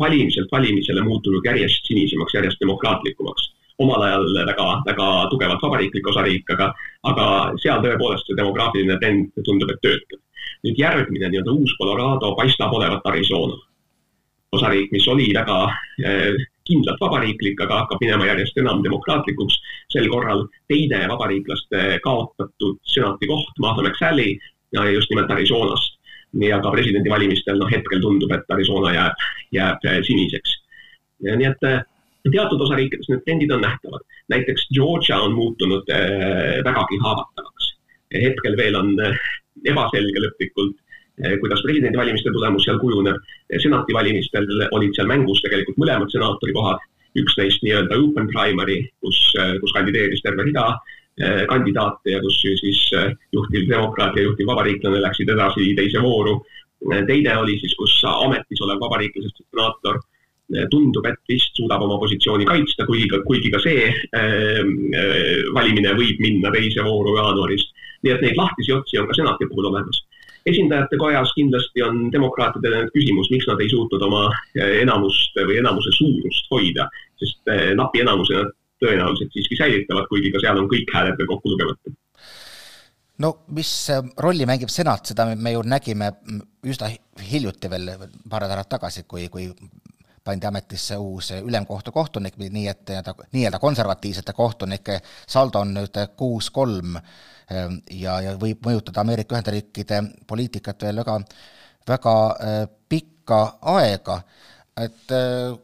valimiselt 0.00 0.52
valimisele 0.52 1.02
muutunud 1.04 1.44
järjest 1.44 1.86
sinisemaks, 1.86 2.34
järjest 2.34 2.60
demokraatlikumaks. 2.60 3.54
omal 3.80 4.02
ajal 4.04 4.26
väga, 4.46 4.64
väga 4.86 5.04
tugevalt 5.30 5.62
vabariiklik 5.62 6.08
osariik, 6.08 6.50
aga, 6.52 6.66
aga 7.10 7.26
seal 7.62 7.80
tõepoolest 7.80 8.26
see 8.28 8.36
demograafiline 8.36 8.98
trend 9.00 9.30
tundub, 9.46 9.70
et 9.72 9.80
töötab. 9.80 10.20
Nüüd 10.66 10.78
järgmine 10.78 11.28
nii-öelda 11.30 11.52
uus 11.56 11.74
Colorado 11.78 12.34
paistab 12.36 12.72
olevat 12.76 13.06
Arizona. 13.12 13.58
osariik, 14.52 14.90
mis 14.90 15.04
oli 15.08 15.28
väga 15.34 15.56
eh, 16.04 16.34
kindlalt 16.66 16.98
vabariiklik, 17.00 17.60
aga 17.62 17.84
hakkab 17.84 18.00
minema 18.02 18.26
järjest 18.26 18.56
enam 18.58 18.82
demokraatlikuks. 18.82 19.60
sel 19.92 20.08
korral 20.10 20.46
teine 20.68 21.04
vabariiklaste 21.08 22.00
kaotatud 22.02 22.80
senati 22.82 23.26
koht, 23.30 23.52
Martha 23.58 23.82
McSally 23.82 24.38
just 24.94 25.10
nimelt 25.10 25.30
Arizonast 25.30 25.98
ja 26.40 26.60
ka 26.62 26.70
presidendivalimistel 26.70 27.58
noh, 27.58 27.70
hetkel 27.70 28.02
tundub, 28.02 28.30
et 28.34 28.52
Arizona 28.54 28.92
jääb, 28.94 29.24
jääb 29.52 29.86
äh, 29.86 30.02
siniseks. 30.06 30.58
nii 31.22 31.46
et 31.46 31.64
äh, 31.66 31.82
teatud 32.30 32.60
osariikides 32.60 33.08
need 33.08 33.24
trendid 33.24 33.50
on 33.50 33.62
nähtavad. 33.62 34.02
näiteks 34.28 34.68
Georgia 34.74 35.18
on 35.18 35.32
muutunud 35.34 35.86
vägagi 36.64 36.98
haavatavaks. 37.02 37.74
hetkel 38.14 38.56
veel 38.56 38.76
on 38.76 38.94
ebaselge 39.64 40.22
lõplikult, 40.24 40.76
kuidas 41.40 41.60
presidendivalimiste 41.66 42.32
tulemus 42.32 42.64
seal 42.64 42.78
kujuneb. 42.80 43.16
senati 43.60 43.92
valimistel 43.92 44.46
olid 44.72 44.94
seal 44.96 45.10
mängus 45.10 45.42
tegelikult 45.44 45.76
mõlemad 45.82 46.08
senaatori 46.12 46.54
kohad, 46.56 46.80
üks 47.20 47.36
neist 47.36 47.62
nii-öelda 47.66 47.98
open 47.98 48.30
primary, 48.30 48.78
kus, 49.04 49.18
kus 49.60 49.74
kandideeris 49.76 50.22
terve 50.24 50.46
rida 50.48 50.64
Eh, 51.20 51.42
kandidaate 51.50 52.14
ja 52.14 52.20
kus 52.24 52.38
siis 52.40 52.78
eh, 52.96 53.10
juhtiv 53.34 53.66
demokraat 53.68 54.14
ja 54.16 54.22
juhtiv 54.24 54.46
vabariiklane 54.48 55.02
läksid 55.02 55.28
edasi 55.28 55.66
teise 55.76 56.00
vooru. 56.00 56.38
Eh, 56.86 57.02
teine 57.08 57.34
oli 57.36 57.58
siis, 57.60 57.74
kus 57.76 57.98
ametis 58.08 58.62
olev 58.64 58.80
vabariiklasest 58.80 59.42
senaator 59.42 59.98
tundub, 60.70 61.06
et 61.06 61.18
vist 61.30 61.56
suudab 61.58 61.84
oma 61.86 61.98
positsiooni 62.02 62.46
kaitsta, 62.48 62.86
kuigi, 62.88 63.08
kuigi 63.26 63.52
ka 63.54 63.60
see 63.62 63.88
äh, 63.90 64.60
valimine 65.56 65.94
võib 65.98 66.22
minna 66.22 66.52
teise 66.54 66.84
vooru 66.86 67.16
jaanuaris. 67.18 67.68
nii 68.00 68.14
et 68.14 68.22
neid 68.24 68.38
lahtisi 68.38 68.72
otsi 68.72 68.98
on 68.98 69.06
ka 69.10 69.14
senati 69.18 69.46
puhul 69.50 69.68
olemas. 69.70 70.02
esindajate 70.46 70.96
kojas 70.96 71.32
kindlasti 71.36 71.82
on 71.84 72.06
demokraatidele 72.12 72.82
nüüd 72.82 72.94
küsimus, 72.94 73.30
miks 73.30 73.46
nad 73.46 73.60
ei 73.60 73.68
suutnud 73.68 74.02
oma 74.02 74.22
enamust 74.56 75.36
või 75.36 75.58
enamuse 75.60 75.92
suurust 75.98 76.48
hoida, 76.50 76.88
sest 77.20 77.52
napi 77.76 78.00
enamuse 78.00 78.38
nad 78.38 78.54
tõenäoliselt 78.80 79.34
siiski 79.36 79.58
säilitavad, 79.60 80.08
kuigi 80.08 80.32
ka 80.32 80.40
seal 80.40 80.56
on 80.56 80.70
kõik 80.70 80.88
hääled 80.94 81.20
veel 81.20 81.28
kokku 81.28 81.52
lugemata 81.52 81.92
no 83.20 83.34
mis 83.56 83.70
äh, 83.92 84.02
rolli 84.24 84.46
mängib 84.48 84.72
senat, 84.72 85.12
seda 85.12 85.28
me 85.34 85.54
ju 85.54 85.62
nägime 85.66 86.10
üsna 86.66 86.90
hiljuti 87.30 87.70
veel, 87.72 87.92
paar 88.30 88.46
nädalat 88.46 88.70
tagasi, 88.72 89.04
kui, 89.08 89.28
kui 89.32 89.50
pandi 90.30 90.46
ametisse 90.46 90.96
uus 90.96 91.32
ülemkohtu 91.36 91.92
kohtunik, 91.92 92.38
nii 92.40 92.66
et 92.70 92.82
nii-öelda, 92.88 93.14
nii-öelda 93.32 93.58
konservatiivsete 93.62 94.32
kohtunike 94.32 95.00
saldo 95.26 95.64
on 95.64 95.74
nüüd 95.74 96.02
kuus-kolm 96.16 96.96
ähm, 96.96 97.80
ja, 97.90 98.20
ja 98.24 98.36
võib 98.40 98.62
mõjutada 98.66 99.02
Ameerika 99.04 99.36
Ühendriikide 99.36 100.02
poliitikat 100.26 100.86
veel 100.86 101.02
väga, 101.02 101.18
väga 101.88 102.14
äh, 102.30 102.62
pikka 102.88 103.40
aega, 103.74 104.20
et 104.80 105.16
äh, 105.16 105.58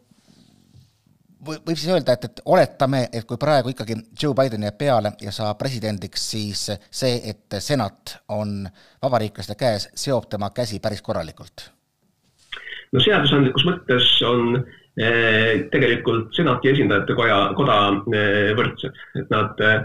võib 1.46 1.76
siis 1.76 1.92
öelda, 1.92 2.16
et, 2.16 2.24
et 2.24 2.42
oletame, 2.44 3.06
et 3.12 3.26
kui 3.28 3.38
praegu 3.40 3.70
ikkagi 3.72 3.96
Joe 4.22 4.34
Biden 4.34 4.66
jääb 4.66 4.78
peale 4.78 5.12
ja 5.22 5.32
saab 5.34 5.58
presidendiks, 5.60 6.30
siis 6.32 6.66
see, 6.90 7.20
et 7.30 7.60
senat 7.60 8.18
on 8.34 8.64
vabariiklaste 9.02 9.54
käes, 9.58 9.90
seob 9.94 10.28
tema 10.30 10.50
käsi 10.50 10.80
päris 10.82 11.02
korralikult? 11.02 11.70
No 12.94 13.02
seadusandlikus 13.02 13.66
mõttes 13.66 14.08
on 14.26 14.56
eh, 14.56 15.66
tegelikult 15.72 16.34
senati 16.36 16.72
esindajate 16.72 17.16
koja, 17.18 17.38
koda 17.58 17.78
eh, 18.14 18.52
võrdsed, 18.58 18.98
et 19.20 19.32
nad 19.32 19.62
eh,, 19.64 19.80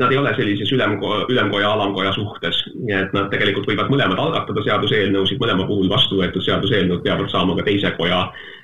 nad 0.00 0.12
ei 0.12 0.16
ole 0.16 0.32
sellises 0.38 0.70
ülemkoja, 0.72 1.26
ülemkoja, 1.32 1.68
alamkoja 1.74 2.14
suhtes, 2.16 2.62
et 2.88 3.12
nad 3.12 3.26
tegelikult 3.32 3.68
võivad 3.68 3.90
mõlemad 3.92 4.22
algatada 4.22 4.62
seaduseelnõusid, 4.64 5.40
mõlema 5.42 5.66
puhul 5.68 5.90
vastu 5.92 6.16
võetud 6.22 6.44
seaduseelnõud 6.46 7.02
peavad 7.04 7.28
saama 7.28 7.58
ka 7.58 7.66
teise 7.66 7.92
koja 7.98 8.22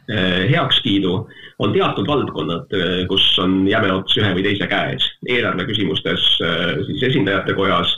heakskiidu. 0.09 1.13
On 1.63 1.71
teatud 1.77 2.09
valdkonnad, 2.09 2.73
kus 3.13 3.27
on 3.45 3.61
jäme 3.69 3.93
ots 3.93 4.17
ühe 4.19 4.33
või 4.35 4.47
teise 4.49 4.67
käes. 4.67 5.05
eelarve 5.29 5.69
küsimustes 5.69 6.25
siis 6.89 7.05
esindajate 7.13 7.55
kojas, 7.61 7.93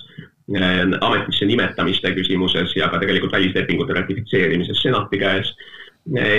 ametisse 1.01 1.47
nimetamiste 1.49 2.11
küsimuses 2.13 2.75
ja 2.77 2.91
ka 2.93 2.99
tegelikult 3.01 3.33
välislepingute 3.33 3.95
ratifitseerimises 3.97 4.83
senati 4.83 5.19
käes. 5.19 5.55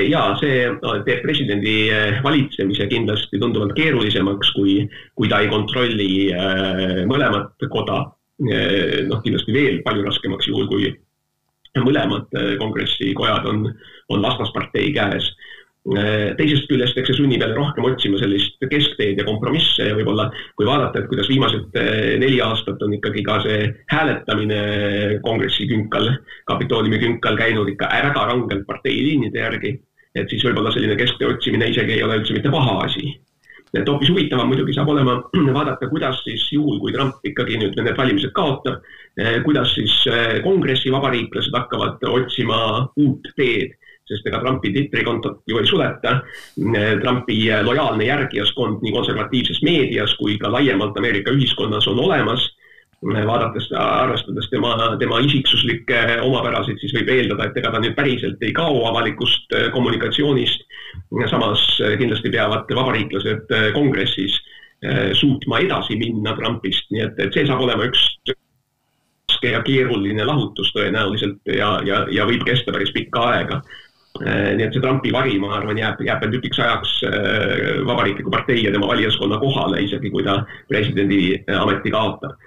ja 0.09 0.35
see 0.37 0.67
teeb 1.07 1.23
presidendi 1.23 1.89
valitsemise 2.23 2.85
kindlasti 2.85 3.39
tunduvalt 3.41 3.73
keerulisemaks, 3.73 4.51
kui, 4.53 4.83
kui 5.15 5.29
ta 5.29 5.39
ei 5.41 5.49
kontrolli 5.49 6.29
mõlemat 7.09 7.65
koda. 7.69 8.03
noh, 9.09 9.21
kindlasti 9.23 9.53
veel 9.53 9.81
palju 9.81 10.05
raskemaks 10.05 10.47
juhul, 10.47 10.67
kui 10.69 10.93
mõlemad 11.81 12.29
kongressi 12.59 13.13
kojad 13.17 13.45
on, 13.49 13.65
on 14.09 14.21
vastaspartei 14.21 14.93
käes 14.93 15.31
Äh, 15.33 15.64
teisest 15.85 16.65
küljest, 16.65 16.97
eks 16.97 17.11
see 17.11 17.19
sunnib 17.19 17.43
jälle 17.43 17.53
rohkem 17.53 17.85
otsima 17.85 18.17
sellist 18.17 18.57
keskteed 18.71 19.19
ja 19.21 19.25
kompromisse 19.27 19.85
ja 19.85 19.97
võib-olla 19.97 20.31
kui 20.57 20.65
vaadata, 20.65 21.03
et 21.03 21.09
kuidas 21.11 21.29
viimased 21.29 21.77
äh, 21.77 22.15
neli 22.21 22.39
aastat 22.41 22.81
on 22.81 22.95
ikkagi 22.97 23.21
ka 23.25 23.37
see 23.43 23.67
hääletamine 23.93 25.19
kongressi 25.25 25.67
künkal, 25.69 26.09
kapitooliumi 26.49 27.01
künkal 27.03 27.37
käinud 27.37 27.69
ikka 27.69 27.91
väga 28.07 28.25
rangelt 28.31 28.65
parteiliinide 28.65 29.43
järgi, 29.43 29.75
et 30.17 30.33
siis 30.33 30.47
võib-olla 30.47 30.73
selline 30.73 30.97
kesktee 30.97 31.29
otsimine 31.29 31.69
isegi 31.69 31.99
ei 31.99 32.03
ole 32.07 32.17
üldse 32.23 32.33
mitte 32.33 32.49
paha 32.49 32.81
asi. 32.87 33.13
et 33.75 33.89
hoopis 33.91 34.09
huvitavam 34.09 34.47
muidugi 34.47 34.73
saab 34.73 34.89
olema 34.89 35.19
vaadata, 35.59 35.85
kuidas 35.91 36.23
siis 36.25 36.49
juhul, 36.49 36.79
kui 36.81 36.97
Trump 36.97 37.21
ikkagi 37.29 37.61
nüüd 37.61 37.77
need 37.77 37.97
valimised 37.97 38.33
kaotab, 38.33 38.81
äh, 39.21 39.37
kuidas 39.45 39.77
siis 39.77 40.01
kongressi 40.41 40.89
vabariiklased 40.89 41.53
hakkavad 41.53 42.01
otsima 42.09 42.61
uut 42.97 43.35
teed 43.37 43.77
sest 44.09 44.27
ega 44.29 44.41
Trumpi 44.41 44.71
Twitteri-kontot 44.73 45.41
ju 45.49 45.59
ei 45.59 45.69
suleta. 45.69 46.19
Trumpi 47.01 47.39
lojaalne 47.65 48.05
järgijaskond 48.05 48.83
nii 48.85 48.93
konservatiivses 48.93 49.63
meedias 49.65 50.13
kui 50.19 50.37
ka 50.41 50.51
laiemalt 50.53 50.97
Ameerika 50.97 51.33
ühiskonnas 51.33 51.89
on 51.91 51.99
olemas. 51.99 52.51
vaadates, 53.05 53.67
arvestades 53.77 54.47
tema, 54.49 54.95
tema 54.99 55.19
isiksuslikke 55.19 56.21
omapärasid, 56.25 56.79
siis 56.79 56.93
võib 56.95 57.09
eeldada, 57.13 57.45
et 57.45 57.57
ega 57.59 57.69
ta 57.71 57.81
nüüd 57.83 57.93
päriselt 57.93 58.41
ei 58.41 58.53
kao 58.53 58.85
avalikust 58.87 59.53
kommunikatsioonist. 59.73 60.63
samas 61.29 61.65
kindlasti 61.99 62.29
peavad 62.29 62.71
vabariiklased 62.75 63.53
kongressis 63.73 64.39
suutma 65.13 65.59
edasi 65.59 65.97
minna 65.97 66.33
Trumpist, 66.35 66.89
nii 66.91 67.01
et, 67.01 67.19
et 67.19 67.33
see 67.33 67.45
saab 67.45 67.61
olema 67.61 67.85
üks 67.85 68.01
raske 68.25 69.51
ja 69.51 69.61
keeruline 69.61 70.25
lahutus 70.25 70.71
tõenäoliselt 70.73 71.41
ja, 71.45 71.79
ja, 71.85 72.05
ja 72.11 72.25
võib 72.25 72.45
kesta 72.47 72.71
päris 72.71 72.93
pikka 72.93 73.29
aega 73.33 73.61
Äh, 73.61 73.84
nii 74.23 74.63
et 74.63 74.73
see 74.73 74.83
Trumpi 74.83 75.11
vari, 75.11 75.35
ma 75.41 75.51
arvan, 75.57 75.79
jääb, 75.79 75.99
jääb 76.07 76.21
veel 76.23 76.35
tükiks 76.37 76.59
ajaks 76.63 76.91
äh, 77.09 77.81
Vabariikliku 77.87 78.31
partei 78.31 78.63
ja 78.63 78.71
tema 78.71 78.87
valijaskonna 78.87 79.39
kohale, 79.41 79.81
isegi 79.83 80.11
kui 80.13 80.23
ta 80.23 80.37
presidendi 80.71 81.35
äh, 81.35 81.59
ameti 81.59 81.91
kaotab. 81.91 82.37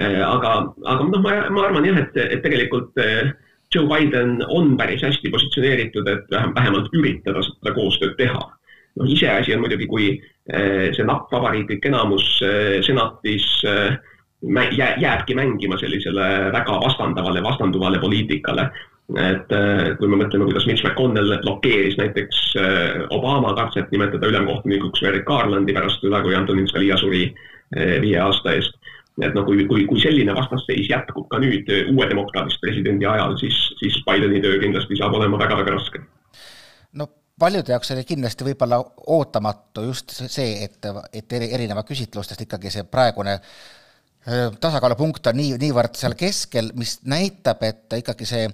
aga, 0.00 0.52
aga 0.88 1.04
noh, 1.04 1.20
ma, 1.20 1.34
ma 1.52 1.66
arvan 1.66 1.84
jah, 1.84 1.98
et, 2.00 2.14
et 2.16 2.40
tegelikult 2.42 2.96
Joe 3.72 3.84
Biden 3.88 4.38
on 4.48 4.70
päris 4.76 5.02
hästi 5.04 5.30
positsioneeritud, 5.30 6.08
et 6.08 6.32
vähemalt 6.56 6.88
üritada 6.96 7.42
seda 7.44 7.74
koostööd 7.76 8.16
teha. 8.16 8.40
noh, 8.96 9.10
iseasi 9.12 9.54
on 9.54 9.60
muidugi, 9.60 9.86
kui 9.86 10.06
see 10.48 11.04
napp 11.06 11.28
vabariiklik 11.32 11.84
enamus 11.86 12.24
senatis 12.82 13.44
jääbki 14.42 15.36
mängima 15.38 15.76
sellisele 15.78 16.30
väga 16.56 16.80
vastandavale, 16.82 17.44
vastanduvale 17.44 18.00
poliitikale 18.00 18.70
et 19.20 19.50
kui 19.98 20.08
me 20.08 20.18
mõtleme, 20.22 20.46
kuidas 20.48 20.64
Mitch 20.68 20.86
McConnell 20.86 21.34
blokeeris 21.44 21.98
näiteks 22.00 22.42
Obama 23.12 23.52
katset 23.58 23.90
nimetada 23.92 24.30
ülemkohtunikuks 24.30 25.02
Merrick 25.04 25.26
Garlandi 25.28 25.74
pärast 25.76 26.00
seda, 26.00 26.22
kui 26.24 26.36
Antonin 26.38 26.68
Scalia 26.70 26.96
suri 27.00 27.26
viie 27.72 28.18
aasta 28.20 28.54
eest 28.56 28.78
et 29.20 29.34
noh, 29.36 29.44
kui, 29.44 29.66
kui, 29.68 29.84
kui 29.88 30.00
selline 30.00 30.32
vastasseis 30.36 30.88
jätkub 30.88 31.26
ka 31.30 31.40
nüüd 31.42 31.68
uue 31.92 32.06
demokraadist 32.08 32.62
presidendi 32.62 33.08
ajal, 33.08 33.36
siis, 33.40 33.58
siis 33.80 33.98
Bideni 34.06 34.40
töö 34.44 34.60
kindlasti 34.62 34.96
saab 35.00 35.18
olema 35.18 35.40
väga-väga 35.42 35.74
raske. 35.74 36.00
no 36.96 37.08
paljude 37.38 37.74
jaoks 37.74 37.92
oli 37.92 38.06
kindlasti 38.08 38.46
võib-olla 38.48 38.80
ootamatu 39.16 39.84
just 39.90 40.16
see, 40.22 40.64
et, 40.64 40.88
et 41.12 41.38
erineva 41.38 41.84
küsitlustest 41.88 42.46
ikkagi 42.46 42.72
see 42.72 42.88
praegune 42.88 43.36
tasakaalupunkt 44.60 45.26
on 45.26 45.36
nii, 45.36 45.56
niivõrd 45.58 45.96
seal 45.98 46.14
keskel, 46.18 46.70
mis 46.78 46.98
näitab, 47.10 47.62
et 47.66 47.96
ikkagi 47.98 48.26
see 48.28 48.44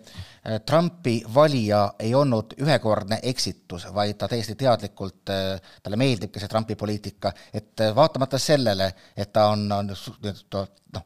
Trumpi 0.65 1.19
valija 1.35 1.83
ei 2.01 2.15
olnud 2.17 2.55
ühekordne 2.63 3.19
eksitus, 3.29 3.85
vaid 3.93 4.17
ta 4.17 4.31
täiesti 4.33 4.57
teadlikult, 4.57 5.29
talle 5.29 6.01
meeldibki 6.01 6.41
see 6.41 6.49
Trumpi 6.49 6.77
poliitika, 6.79 7.35
et 7.53 7.85
vaatamata 7.95 8.41
sellele, 8.41 8.89
et 9.17 9.33
ta 9.33 9.51
on, 9.53 9.67
on 9.73 9.93
noh, 9.93 11.05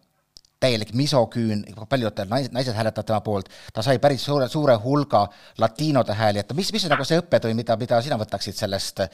täielik 0.62 0.92
misoküün, 0.94 1.64
paljudel 1.88 2.30
nais-, 2.30 2.50
naised 2.54 2.76
hääletavad 2.76 3.08
tema 3.08 3.20
poolt, 3.24 3.50
ta 3.74 3.82
sai 3.82 3.98
päris 4.02 4.22
suure, 4.28 4.46
suure 4.48 4.76
hulga 4.84 5.24
latiinode 5.58 6.14
hääli, 6.14 6.42
et 6.42 6.54
mis, 6.54 6.70
mis 6.74 6.86
on 6.86 6.94
nagu 6.94 7.06
see 7.08 7.18
õppetund, 7.22 7.58
mida, 7.58 7.76
mida 7.80 7.98
sina 8.04 8.18
võtaksid 8.20 8.58
sellest 8.58 9.02
äh, 9.02 9.10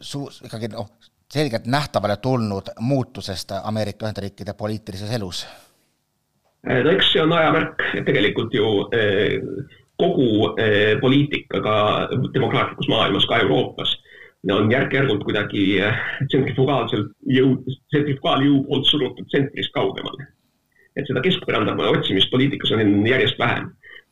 su-, 0.00 0.26
ikkagi 0.48 0.72
noh, 0.74 0.90
selgelt 1.32 1.66
nähtavale 1.66 2.16
tulnud 2.16 2.62
muutusest 2.80 3.52
Ameerika 3.64 4.06
Ühendriikide 4.06 4.54
poliitilises 4.54 5.12
elus? 5.16 5.46
no 6.66 6.90
eks 6.90 7.12
see 7.12 7.22
on 7.22 7.32
ajamärk, 7.32 7.80
et 7.98 8.04
tegelikult 8.06 8.54
ju 8.54 8.66
eh, 8.94 9.38
kogu 9.98 10.52
eh, 10.60 10.92
poliitika 11.00 11.60
ka 11.64 11.76
demokraatlikus 12.34 12.88
maailmas, 12.92 13.26
ka 13.26 13.40
Euroopas, 13.42 13.96
on 14.52 14.70
järk-järgult 14.70 15.24
kuidagi 15.26 15.64
eh, 15.80 16.04
tsentrifugaalselt 16.28 17.10
jõud, 17.38 17.64
tsentrifugaaljõu 17.90 18.62
poolt 18.68 18.90
surutud 18.90 19.28
tsentrist 19.32 19.74
kaugemale. 19.74 20.28
et 20.96 21.08
seda 21.08 21.22
keskpõranda 21.24 21.72
otsimist 21.88 22.28
poliitikas 22.30 22.74
on 22.76 23.06
järjest 23.08 23.38
vähem 23.40 23.70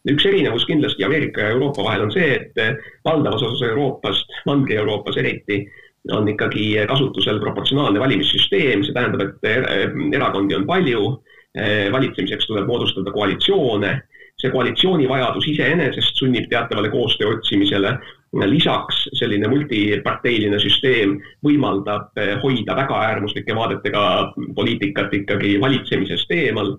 üks 0.08 0.24
erinevus 0.24 0.64
kindlasti 0.64 1.04
Ameerika 1.04 1.42
ja 1.42 1.50
Euroopa 1.52 1.84
vahel 1.84 2.06
on 2.06 2.12
see, 2.14 2.28
et 2.34 2.84
valdavas 3.04 3.42
osas 3.42 3.66
Euroopast, 3.68 4.32
Mandri-Euroopas 4.48 5.18
eriti, 5.20 5.58
on 6.08 6.28
ikkagi 6.28 6.74
kasutusel 6.88 7.40
proportsionaalne 7.40 8.00
valimissüsteem, 8.00 8.84
see 8.84 8.94
tähendab, 8.96 9.26
et 9.26 9.48
eh, 9.48 9.90
erakondi 10.16 10.56
on 10.56 10.64
palju, 10.68 11.02
eh, 11.54 11.90
valitsemiseks 11.92 12.48
tuleb 12.48 12.68
moodustada 12.70 13.12
koalitsioone, 13.12 13.92
see 14.40 14.52
koalitsiooni 14.54 15.08
vajadus 15.08 15.50
iseenesest 15.52 16.16
sunnib 16.16 16.48
teatavale 16.48 16.88
koostöö 16.90 17.34
otsimisele, 17.34 17.98
lisaks 18.46 19.02
selline 19.18 19.48
multiparteiline 19.50 20.60
süsteem 20.62 21.18
võimaldab 21.44 22.16
eh, 22.22 22.36
hoida 22.42 22.78
väga 22.78 23.02
äärmuslike 23.10 23.56
vaadetega 23.56 24.04
poliitikat 24.56 25.12
ikkagi 25.20 25.58
valitsemisest 25.60 26.32
eemal. 26.38 26.78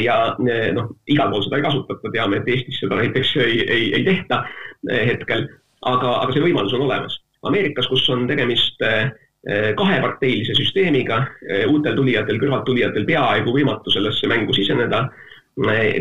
Ja 0.00 0.36
noh, 0.38 0.92
igal 1.10 1.32
pool 1.32 1.42
seda 1.44 1.58
ei 1.58 1.64
kasutata, 1.64 2.12
teame, 2.14 2.38
et 2.38 2.46
Eestis 2.48 2.78
seda 2.80 2.96
näiteks 2.96 3.34
ei, 3.42 3.58
ei, 3.66 3.88
ei 3.98 4.04
tehta 4.06 4.38
hetkel, 4.86 5.48
aga, 5.82 6.12
aga 6.22 6.32
see 6.32 6.44
võimalus 6.46 6.72
on 6.78 6.86
olemas 6.86 7.18
Ameerikas, 7.48 7.88
kus 7.90 8.06
on 8.12 8.26
tegemist 8.30 8.82
eh, 8.84 9.10
eh, 9.48 9.70
kaheparteilise 9.78 10.56
süsteemiga, 10.58 11.20
eh, 11.48 11.64
uutel 11.70 11.96
tulijatel, 11.98 12.40
kõrvalttulijatel 12.42 13.06
peaaegu 13.08 13.54
võimatu 13.56 13.94
sellesse 13.94 14.30
mängu 14.30 14.56
siseneda. 14.56 15.08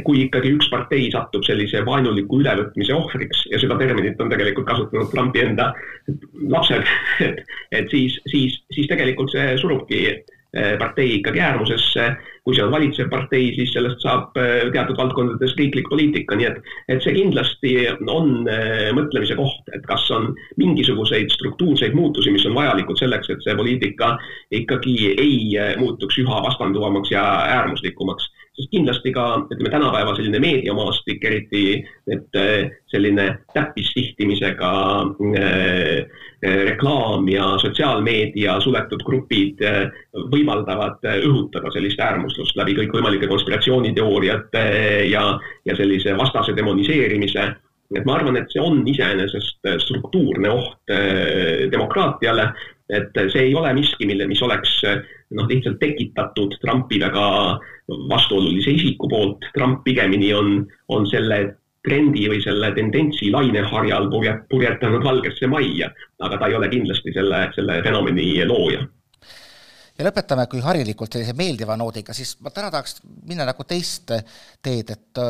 kui 0.04 0.24
ikkagi 0.24 0.50
üks 0.50 0.66
partei 0.72 1.12
satub 1.14 1.44
sellise 1.46 1.84
vaenuliku 1.86 2.40
ülevõtmise 2.42 2.96
ohvriks 2.96 3.44
ja 3.52 3.60
seda 3.62 3.76
terminit 3.78 4.18
on 4.18 4.32
tegelikult 4.32 4.66
kasutanud 4.66 5.12
Trumpi 5.12 5.44
enda 5.44 5.68
lapsed, 6.50 6.82
et, 7.28 7.44
et 7.70 7.94
siis, 7.94 8.18
siis, 8.32 8.56
siis 8.74 8.90
tegelikult 8.90 9.30
see 9.30 9.54
surubki 9.62 10.00
partei 10.80 11.16
ikkagi 11.16 11.40
äärmusesse. 11.40 12.16
kui 12.44 12.56
see 12.56 12.64
on 12.66 12.74
valitsev 12.74 13.08
partei, 13.08 13.54
siis 13.56 13.70
sellest 13.72 14.02
saab 14.04 14.36
eh, 14.36 14.66
teatud 14.74 14.98
valdkondades 15.00 15.54
riiklik 15.56 15.88
poliitika, 15.88 16.36
nii 16.36 16.50
et, 16.50 16.58
et 16.92 17.00
see 17.00 17.14
kindlasti 17.16 17.72
on 18.12 18.50
eh, 18.52 18.90
mõtlemise 18.92 19.38
koht, 19.40 19.72
et 19.72 19.86
kas 19.88 20.04
on 20.12 20.28
mingisuguseid 20.60 21.32
struktuurseid 21.32 21.96
muutusi, 21.96 22.34
mis 22.36 22.44
on 22.50 22.58
vajalikud 22.58 23.00
selleks, 23.00 23.32
et 23.32 23.48
see 23.48 23.56
poliitika 23.56 24.18
ikkagi 24.60 25.14
ei 25.14 25.56
muutuks 25.80 26.20
üha 26.20 26.44
vastanduvamaks 26.44 27.16
ja 27.16 27.24
äärmuslikumaks 27.56 28.28
sest 28.54 28.70
kindlasti 28.70 29.12
ka 29.14 29.24
ütleme, 29.50 29.72
tänapäeva 29.74 30.14
selline 30.16 30.40
meediamaastik, 30.42 31.24
eriti 31.26 31.64
et 32.14 32.38
äh, 32.38 32.70
selline 32.92 33.26
täppissihtimisega 33.54 34.74
äh, 35.02 35.42
äh, 36.46 36.60
reklaam 36.70 37.28
ja 37.32 37.54
sotsiaalmeedia 37.62 38.60
suletud 38.62 39.02
grupid 39.08 39.64
võimaldavad 40.34 41.02
õhutada 41.16 41.74
sellist 41.74 42.02
äärmuslust 42.04 42.58
läbi 42.60 42.78
kõikvõimalike 42.78 43.30
konspiratsiooniteooriate 43.32 44.66
ja, 45.10 45.26
ja 45.66 45.78
sellise 45.80 46.18
vastase 46.18 46.54
demoniseerimise. 46.58 47.50
Et 47.94 48.06
ma 48.06 48.16
arvan, 48.18 48.38
et 48.40 48.50
see 48.50 48.62
on 48.62 48.80
iseenesest 48.90 49.68
struktuurne 49.84 50.50
oht 50.50 50.94
demokraatiale, 51.72 52.48
et 52.90 53.20
see 53.30 53.50
ei 53.50 53.54
ole 53.56 53.70
miski, 53.78 54.08
mille, 54.10 54.26
mis 54.28 54.42
oleks 54.42 54.80
noh, 55.38 55.46
lihtsalt 55.50 55.78
tekitatud 55.82 56.58
Trumpi 56.62 57.00
väga 57.04 57.28
vastuolulise 58.10 58.72
isiku 58.72 59.10
poolt. 59.10 59.46
Trump 59.58 59.84
pigemini 59.84 60.34
on, 60.34 60.66
on 60.90 61.06
selle 61.10 61.44
trendi 61.84 62.26
või 62.32 62.40
selle 62.44 62.72
tendentsi 62.76 63.30
laineharjal 63.32 64.10
purjetanud 64.50 65.04
valgesse 65.04 65.50
majja, 65.52 65.90
aga 66.24 66.40
ta 66.40 66.48
ei 66.48 66.56
ole 66.56 66.70
kindlasti 66.72 67.12
selle, 67.16 67.48
selle 67.56 67.82
fenomeni 67.84 68.30
looja 68.48 68.86
ja 69.94 70.08
lõpetame, 70.08 70.48
kui 70.50 70.64
harilikult 70.64 71.14
sellise 71.14 71.36
meeldiva 71.38 71.76
noodiga, 71.78 72.16
siis 72.18 72.36
ma 72.42 72.50
täna 72.54 72.72
tahaks 72.74 73.02
minna 73.30 73.46
nagu 73.46 73.66
teist 73.68 74.10
teed, 74.66 74.90
et 74.90 75.22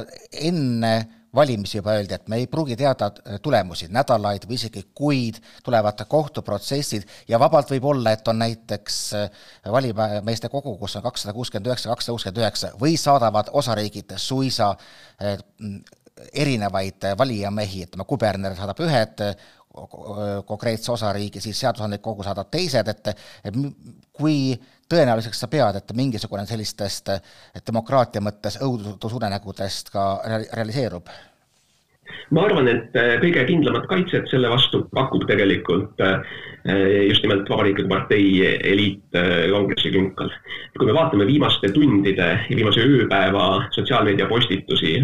enne 0.48 0.94
valimisi 1.36 1.78
juba 1.78 1.96
öeldi, 1.98 2.14
et 2.14 2.28
me 2.30 2.38
ei 2.42 2.48
pruugi 2.48 2.76
teada 2.78 3.10
äh, 3.12 3.40
tulemusi 3.42 3.88
nädalaid 3.94 4.46
või 4.50 4.58
isegi 4.60 4.84
kuid, 4.96 5.40
tulevad 5.64 6.04
kohtuprotsessid 6.10 7.08
ja 7.28 7.40
vabalt 7.42 7.72
võib 7.74 7.88
olla, 7.94 8.14
et 8.14 8.28
on 8.28 8.40
näiteks 8.44 9.00
äh, 9.18 9.42
valijameeste 9.72 10.50
kogu, 10.54 10.76
kus 10.78 10.98
on 11.00 11.06
kakssada 11.06 11.34
kuuskümmend 11.34 11.72
üheksa, 11.72 11.90
kakssada 11.90 12.14
kuuskümmend 12.14 12.44
üheksa 12.44 12.72
või 12.82 12.96
saadavad 13.02 13.50
osariigid 13.54 14.16
suisa 14.22 14.72
äh, 15.22 15.38
erinevaid 16.34 17.10
valijamehi, 17.18 17.88
ütleme, 17.88 18.06
kuberner 18.08 18.56
saadab 18.56 18.80
ühed, 18.86 19.24
konkreetse 20.46 20.92
osariigi, 20.94 21.42
siis 21.42 21.58
seadusandlik 21.64 22.04
kogu 22.06 22.22
saadab 22.22 22.52
teised, 22.54 22.92
et 22.92 23.10
kui 24.14 24.54
tõenäoliseks 24.94 25.44
sa 25.44 25.50
pead, 25.52 25.82
et 25.82 25.94
mingisugune 25.98 26.46
sellistest 26.50 27.12
demokraatia 27.68 28.24
mõttes 28.24 28.60
õudusunenägudest 28.62 29.94
ka 29.94 30.08
realiseerub? 30.54 31.12
ma 32.34 32.46
arvan, 32.48 32.68
et 32.72 32.96
äh, 32.98 33.16
kõige 33.22 33.44
kindlamat 33.48 33.86
kaitset 33.90 34.30
selle 34.32 34.50
vastu 34.52 34.84
pakub 34.96 35.26
tegelikult 35.30 36.02
äh, 36.04 36.22
just 37.10 37.24
nimelt 37.26 37.50
Vabariikliku 37.50 37.90
Partei 37.92 38.26
eliit 38.72 39.18
äh, 39.20 39.46
kongressi 39.52 39.92
künkal. 39.94 40.32
kui 40.78 40.90
me 40.90 40.96
vaatame 40.96 41.28
viimaste 41.30 41.70
tundide 41.76 42.30
ja 42.50 42.58
viimase 42.58 42.84
ööpäeva 42.84 43.68
sotsiaalmeedia 43.76 44.26
postitusi, 44.26 44.96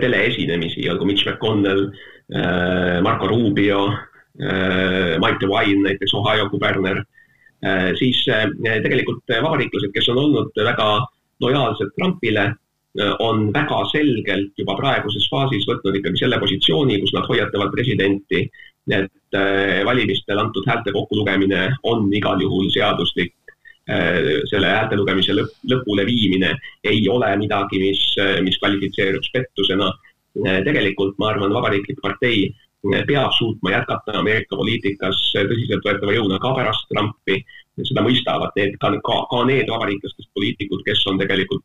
teleesinemisi, 0.00 0.84
olgu 0.92 1.06
Mitch 1.08 1.24
McConnell, 1.24 1.86
Marco 3.02 3.30
Rubio, 3.30 3.86
Mike 4.36 5.40
DeWine 5.40 5.86
näiteks, 5.86 6.12
Ohio 6.20 6.50
kuberner 6.52 7.00
siis 7.98 8.24
äh, 8.32 8.46
tegelikult 8.82 9.24
vabariiklased, 9.28 9.92
kes 9.94 10.08
on 10.12 10.20
olnud 10.22 10.56
väga 10.56 10.88
lojaalsed 11.44 11.92
Trumpile, 11.96 12.46
äh, 13.00 13.12
on 13.20 13.50
väga 13.52 13.82
selgelt 13.92 14.52
juba 14.58 14.76
praeguses 14.78 15.28
faasis 15.32 15.66
võtnud 15.68 15.98
ikkagi 16.00 16.22
selle 16.22 16.40
positsiooni, 16.40 17.00
kus 17.02 17.12
nad 17.16 17.28
hoiatavad 17.28 17.72
presidenti, 17.74 18.46
et 18.90 19.36
valimistel 19.86 20.40
antud 20.40 20.64
häälte 20.66 20.90
kokkulugemine 20.90 21.68
on 21.86 22.08
igal 22.16 22.40
juhul 22.42 22.72
seaduslik. 22.74 23.34
selle 24.50 24.66
häälte 24.66 24.96
lugemise 24.96 25.34
lõp, 25.34 25.52
lõpule 25.70 26.04
viimine 26.06 26.50
ei 26.84 27.08
ole 27.08 27.28
midagi, 27.36 27.78
mis, 27.82 28.00
mis 28.42 28.58
kvalifitseeruks 28.58 29.30
pettusena. 29.32 29.92
tegelikult 30.64 31.18
ma 31.18 31.28
arvan, 31.28 31.54
Vabariiklik 31.54 32.00
Partei 32.02 32.50
peab 33.06 33.32
suutma 33.36 33.74
jätkata 33.74 34.18
Ameerika 34.20 34.56
poliitikas 34.56 35.18
tõsiseltvõetava 35.34 36.14
jõuna 36.16 36.38
ka 36.40 36.54
pärast 36.56 36.88
Trumpi. 36.92 37.42
seda 37.80 38.02
mõistavad 38.04 38.52
need 38.56 38.74
ka, 38.80 38.90
ka, 39.04 39.14
ka 39.30 39.44
need 39.48 39.68
vabariiklastest 39.72 40.28
poliitikud, 40.36 40.82
kes 40.84 41.06
on 41.08 41.20
tegelikult 41.20 41.64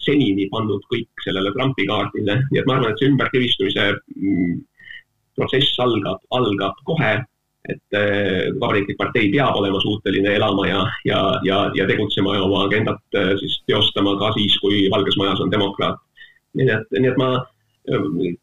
senini 0.00 0.46
pannud 0.52 0.84
kõik 0.92 1.24
sellele 1.24 1.52
Trumpi 1.52 1.84
kaardile, 1.88 2.38
nii 2.50 2.60
et 2.60 2.68
ma 2.68 2.78
arvan, 2.78 2.92
et 2.94 3.02
see 3.02 3.10
ümberkivistumise 3.10 3.90
mm, 4.16 4.54
protsess 5.36 5.76
algab, 5.84 6.22
algab 6.36 6.80
kohe 6.88 7.18
et 7.68 7.92
äh, 7.92 8.48
Vabariiklik 8.60 8.96
Partei 8.96 9.28
peab 9.32 9.56
olema 9.60 9.80
suuteline 9.80 10.32
elama 10.38 10.66
ja, 10.66 10.84
ja, 11.04 11.20
ja, 11.44 11.58
ja 11.76 11.86
tegutsema 11.86 12.34
ja 12.38 12.44
oma 12.46 12.64
agendat 12.64 13.18
äh, 13.20 13.34
siis 13.40 13.58
teostama 13.68 14.16
ka 14.18 14.32
siis, 14.38 14.56
kui 14.62 14.86
Valges 14.90 15.18
Majas 15.20 15.42
on 15.44 15.52
demokraat. 15.52 16.00
nii 16.56 16.70
et, 16.74 16.96
nii 16.98 17.12
et 17.12 17.18
ma 17.20 17.34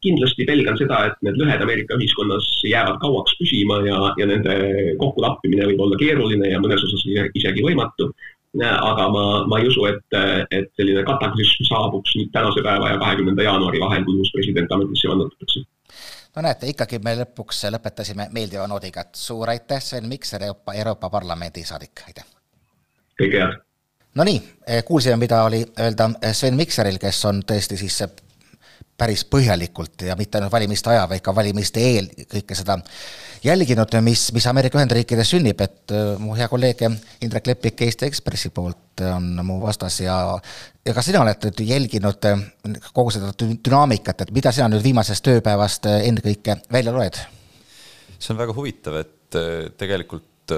kindlasti 0.04 0.46
pelgan 0.48 0.78
seda, 0.80 1.04
et 1.08 1.20
need 1.26 1.38
lõhed 1.40 1.62
Ameerika 1.64 1.98
ühiskonnas 1.98 2.46
jäävad 2.68 2.98
kauaks 3.02 3.36
püsima 3.40 3.80
ja, 3.86 4.00
ja 4.20 4.26
nende 4.30 4.56
kokkulappimine 5.00 5.68
võib 5.70 5.84
olla 5.86 6.00
keeruline 6.00 6.50
ja 6.52 6.60
mõnes 6.62 6.84
osas 6.88 7.06
isegi 7.08 7.64
võimatu. 7.64 8.10
aga 8.64 9.08
ma, 9.12 9.24
ma 9.46 9.58
ei 9.60 9.68
usu, 9.68 9.84
et, 9.86 10.16
et 10.50 10.70
selline 10.76 11.04
kataklüsm 11.04 11.66
saabuks 11.68 12.16
nüüd 12.16 12.30
tänase 12.32 12.62
päeva 12.64 12.94
ja 12.94 12.98
kahekümnenda 12.98 13.42
jaanuari 13.44 13.80
vahel, 13.80 14.04
kui 14.04 14.16
uus 14.18 14.32
president 14.32 14.72
ametisse 14.72 15.08
vannutatakse 15.08 15.64
no 16.36 16.42
näete, 16.42 16.72
ikkagi 16.72 16.98
me 17.04 17.14
lõpuks 17.20 17.64
lõpetasime 17.74 18.28
meeldiva 18.32 18.66
noodiga, 18.70 19.04
et 19.04 19.20
suur 19.20 19.50
aitäh, 19.50 19.82
Sven 19.82 20.08
Mikser, 20.08 20.42
Euroopa, 20.42 20.74
Euroopa 20.74 21.10
Parlamendi 21.10 21.64
saadik, 21.64 22.04
aitäh! 22.06 22.26
kõike 23.18 23.42
head! 23.42 23.58
Nonii, 24.18 24.38
kuulsime, 24.84 25.16
mida 25.16 25.42
oli 25.44 25.60
öelda 25.80 26.08
Sven 26.32 26.56
Mikseril, 26.56 26.98
kes 26.98 27.20
on 27.28 27.42
tõesti 27.46 27.76
siis 27.78 28.00
päris 28.98 29.22
põhjalikult 29.30 30.02
ja 30.08 30.16
mitte 30.18 30.38
ainult 30.38 30.52
valimiste 30.52 30.90
aja, 30.90 31.06
vaid 31.10 31.22
ka 31.22 31.34
valimiste 31.34 31.82
eel 31.82 32.08
kõike 32.30 32.56
seda 32.58 32.78
jälginud, 33.44 33.94
mis, 34.02 34.24
mis 34.34 34.46
Ameerika 34.50 34.80
Ühendriikides 34.80 35.30
sünnib, 35.34 35.60
et 35.62 35.94
äh, 35.94 36.14
mu 36.18 36.34
hea 36.38 36.48
kolleeg 36.50 36.82
Indrek 37.22 37.46
Leppik 37.46 37.84
Eesti 37.86 38.08
Ekspressi 38.08 38.50
poolt 38.54 39.02
on 39.06 39.30
mu 39.46 39.60
vastas 39.62 40.00
ja 40.02 40.18
ja 40.86 40.94
ka 40.96 41.04
sina 41.04 41.22
oled 41.22 41.46
nüüd 41.46 41.62
jälginud 41.68 42.26
äh, 42.26 42.42
kogu 42.92 43.14
seda 43.14 43.30
dünaamikat, 43.38 44.26
et 44.26 44.34
mida 44.34 44.52
sina 44.54 44.70
nüüd 44.72 44.82
viimasest 44.86 45.24
tööpäevast 45.28 45.86
äh, 45.86 46.02
ennekõike 46.10 46.58
välja 46.72 46.94
loed? 46.94 47.20
see 48.18 48.34
on 48.34 48.40
väga 48.40 48.56
huvitav, 48.56 48.98
et 49.04 49.36
tegelikult 49.78 50.50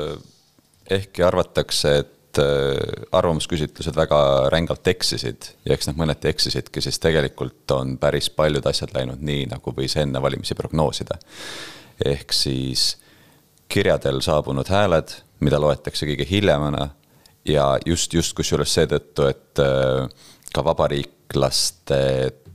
ehkki 0.89 1.25
arvatakse, 1.27 1.93
et 2.01 2.20
Äh, 2.41 3.07
arvamusküsitlused 3.13 3.97
väga 3.97 4.19
rängalt 4.53 4.87
eksisid 4.87 5.49
ja 5.67 5.75
eks 5.75 5.89
nad 5.91 5.99
mõneti 5.99 6.29
eksisidki, 6.31 6.83
siis 6.85 7.01
tegelikult 7.03 7.73
on 7.75 7.97
päris 8.01 8.29
paljud 8.31 8.67
asjad 8.71 8.93
läinud 8.95 9.23
nii, 9.27 9.49
nagu 9.51 9.75
võis 9.77 9.97
enne 9.99 10.23
valimisi 10.23 10.55
prognoosida. 10.55 11.19
ehk 12.05 12.33
siis 12.33 12.97
kirjadel 13.69 14.21
saabunud 14.25 14.69
hääled, 14.71 15.13
mida 15.41 15.61
loetakse 15.61 16.07
kõige 16.07 16.27
hiljemana 16.31 16.89
ja 17.45 17.67
just, 17.87 18.15
just 18.15 18.37
kusjuures 18.39 18.75
seetõttu, 18.79 19.27
et 19.27 19.65
äh, 19.65 20.07
ka 20.55 20.65
vabariiklaste 20.65 22.01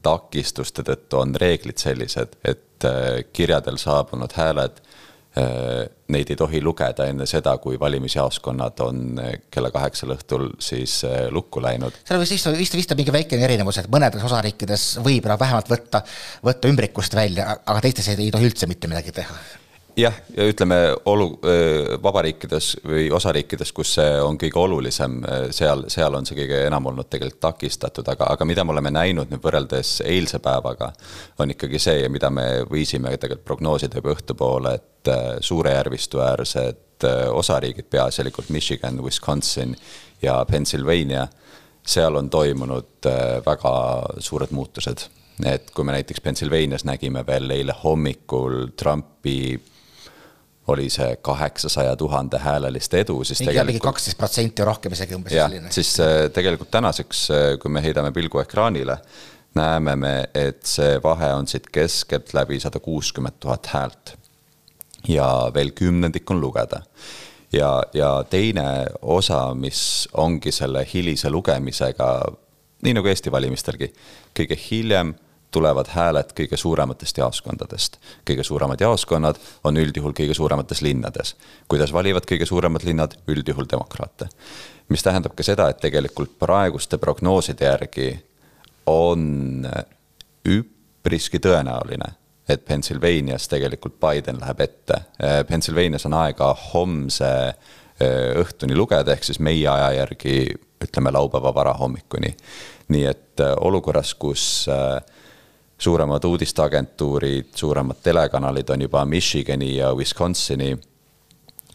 takistuste 0.01 0.85
tõttu 0.87 1.19
on 1.19 1.35
reeglid 1.35 1.77
sellised, 1.83 2.39
et 2.45 2.87
äh, 2.87 3.25
kirjadel 3.33 3.77
saabunud 3.81 4.33
hääled 4.39 4.81
neid 5.35 6.29
ei 6.31 6.37
tohi 6.39 6.61
lugeda 6.63 7.07
enne 7.09 7.25
seda, 7.27 7.57
kui 7.63 7.79
valimisjaoskonnad 7.79 8.79
on 8.85 9.01
äh, 9.19 9.33
kella 9.51 9.71
kaheksal 9.73 10.13
õhtul 10.15 10.47
siis 10.63 10.99
äh, 11.07 11.25
lukku 11.33 11.63
läinud. 11.63 11.97
seal 12.07 12.21
vist, 12.21 12.37
vist, 12.37 12.49
vist, 12.59 12.79
vist 12.79 12.95
on 12.95 13.01
mingi 13.01 13.15
väikene 13.15 13.47
erinevus, 13.49 13.81
et 13.81 13.91
mõnedes 13.91 14.23
osariikides 14.23 14.87
võib 15.05 15.27
vähemalt 15.27 15.71
võtta, 15.71 16.05
võtta 16.45 16.71
ümbrikust 16.71 17.17
välja, 17.17 17.51
aga 17.65 17.83
teistes 17.83 18.13
ei 18.13 18.31
tohi 18.31 18.51
üldse 18.51 18.69
mitte 18.69 18.91
midagi 18.91 19.15
teha 19.15 19.64
jah, 19.97 20.15
ja 20.37 20.45
ütleme 20.49 20.77
olu-, 21.07 21.37
vabariikides 22.03 22.71
või 22.85 23.07
osariikides, 23.15 23.71
kus 23.75 23.95
see 23.97 24.15
on 24.21 24.37
kõige 24.41 24.59
olulisem, 24.59 25.17
seal, 25.55 25.85
seal 25.91 26.17
on 26.17 26.27
see 26.27 26.37
kõige 26.39 26.61
enam 26.67 26.91
olnud 26.91 27.09
tegelikult 27.09 27.41
takistatud, 27.47 28.07
aga, 28.11 28.29
aga 28.35 28.47
mida 28.47 28.65
me 28.65 28.75
oleme 28.75 28.91
näinud 28.93 29.31
nüüd 29.31 29.43
võrreldes 29.43 29.97
eilse 30.05 30.39
päevaga, 30.43 30.91
on 31.39 31.53
ikkagi 31.55 31.79
see, 31.81 32.09
mida 32.11 32.31
me 32.33 32.47
võisime 32.69 33.13
tegelikult 33.15 33.47
prognoosida 33.47 34.01
juba 34.01 34.15
õhtupoole, 34.15 34.75
et 34.75 35.13
suurejärvistuäärsed 35.45 37.07
osariigid, 37.35 37.89
peaasjalikult 37.91 38.49
Michigan, 38.49 39.01
Wisconsin 39.03 39.75
ja 40.23 40.39
Pennsylvania, 40.49 41.27
seal 41.85 42.15
on 42.17 42.29
toimunud 42.33 43.05
väga 43.45 43.75
suured 44.23 44.51
muutused. 44.55 45.05
Et 45.45 45.67
kui 45.75 45.83
me 45.83 45.91
näiteks 45.91 46.23
Pennsylvanias 46.23 46.85
nägime 46.87 47.25
veel 47.27 47.51
eile 47.51 47.75
hommikul 47.83 48.71
Trumpi 48.79 49.59
oli 50.67 50.89
see 50.89 51.15
kaheksasaja 51.21 51.95
tuhande 51.95 52.39
häälelist 52.41 52.93
edu, 52.93 53.19
siis 53.23 53.39
mingi 53.39 53.53
tegelikult. 53.53 53.83
kaksteist 53.83 54.17
protsenti 54.17 54.65
rohkem 54.65 54.95
isegi 54.97 55.15
umbes 55.17 55.35
jah, 55.35 55.51
siis 55.69 55.93
äh, 56.01 56.25
tegelikult 56.33 56.71
tänaseks, 56.73 57.25
äh, 57.31 57.47
kui 57.61 57.71
me 57.71 57.83
heidame 57.85 58.11
pilgu 58.15 58.41
ekraanile, 58.41 58.97
näeme 59.55 59.95
me, 59.95 60.13
et 60.35 60.63
see 60.67 60.97
vahe 61.03 61.31
on 61.37 61.47
siit 61.47 61.69
keskeltläbi 61.73 62.59
sada 62.59 62.81
kuuskümmend 62.83 63.37
tuhat 63.39 63.69
häält. 63.73 64.15
ja 65.07 65.51
veel 65.53 65.71
kümnendik 65.71 66.31
on 66.31 66.41
lugeda. 66.41 66.81
ja, 67.53 67.83
ja 67.93 68.23
teine 68.29 68.85
osa, 69.01 69.53
mis 69.53 70.09
ongi 70.13 70.51
selle 70.51 70.87
hilise 70.93 71.29
lugemisega, 71.29 72.09
nii 72.81 72.93
nagu 72.93 73.07
Eesti 73.07 73.31
valimistelgi, 73.31 73.93
kõige 74.33 74.57
hiljem 74.69 75.13
tulevad 75.55 75.87
hääled 75.95 76.33
kõige 76.35 76.57
suurematest 76.59 77.17
jaoskondadest. 77.17 77.97
kõige 78.27 78.43
suuremad 78.43 78.81
jaoskonnad 78.81 79.39
on 79.63 79.77
üldjuhul 79.79 80.11
kõige 80.17 80.33
suuremates 80.35 80.81
linnades. 80.81 81.35
kuidas 81.67 81.93
valivad 81.93 82.27
kõige 82.31 82.45
suuremad 82.45 82.83
linnad? 82.83 83.15
üldjuhul 83.27 83.69
demokraate. 83.71 84.27
mis 84.89 85.03
tähendab 85.03 85.35
ka 85.35 85.43
seda, 85.43 85.69
et 85.69 85.79
tegelikult 85.79 86.35
praeguste 86.39 86.97
prognooside 86.97 87.65
järgi 87.65 88.09
on 88.85 89.65
üpriski 90.45 91.39
tõenäoline, 91.39 92.11
et 92.49 92.65
Pennsylvanias 92.65 93.47
tegelikult 93.47 93.95
Biden 93.99 94.39
läheb 94.39 94.59
ette. 94.61 95.01
Pennsylvanias 95.47 96.05
on 96.05 96.13
aega 96.13 96.51
homse 96.73 97.31
õhtuni 98.43 98.75
lugeda, 98.75 99.13
ehk 99.15 99.23
siis 99.23 99.39
meie 99.39 99.67
aja 99.71 99.91
järgi 100.03 100.51
ütleme 100.83 101.11
laupäeva 101.11 101.53
varahommikuni. 101.55 102.35
nii 102.87 103.05
et 103.09 103.41
olukorras, 103.65 104.13
kus 104.13 104.67
äh, 104.69 105.01
suuremad 105.77 106.23
uudisteagentuurid, 106.23 107.45
suuremad 107.55 107.95
telekanalid 108.03 108.69
on 108.69 108.81
juba 108.81 109.05
Michigani 109.05 109.77
ja 109.77 109.93
Wisconsini 109.93 110.71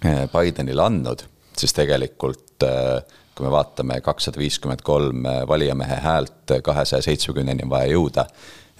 eh, 0.04 0.28
Bidenile 0.32 0.82
andnud, 0.82 1.24
siis 1.56 1.74
tegelikult 1.76 2.64
eh, 2.64 3.02
kui 3.34 3.46
me 3.46 3.52
vaatame 3.52 4.00
kakssada 4.04 4.40
viiskümmend 4.40 4.84
kolm 4.84 5.26
eh, 5.26 5.42
valijamehe 5.48 6.00
häält 6.04 6.56
kahesaja 6.64 7.02
seitsmekümneni 7.02 7.66
on 7.68 7.74
vaja 7.74 7.92
jõuda, 7.92 8.26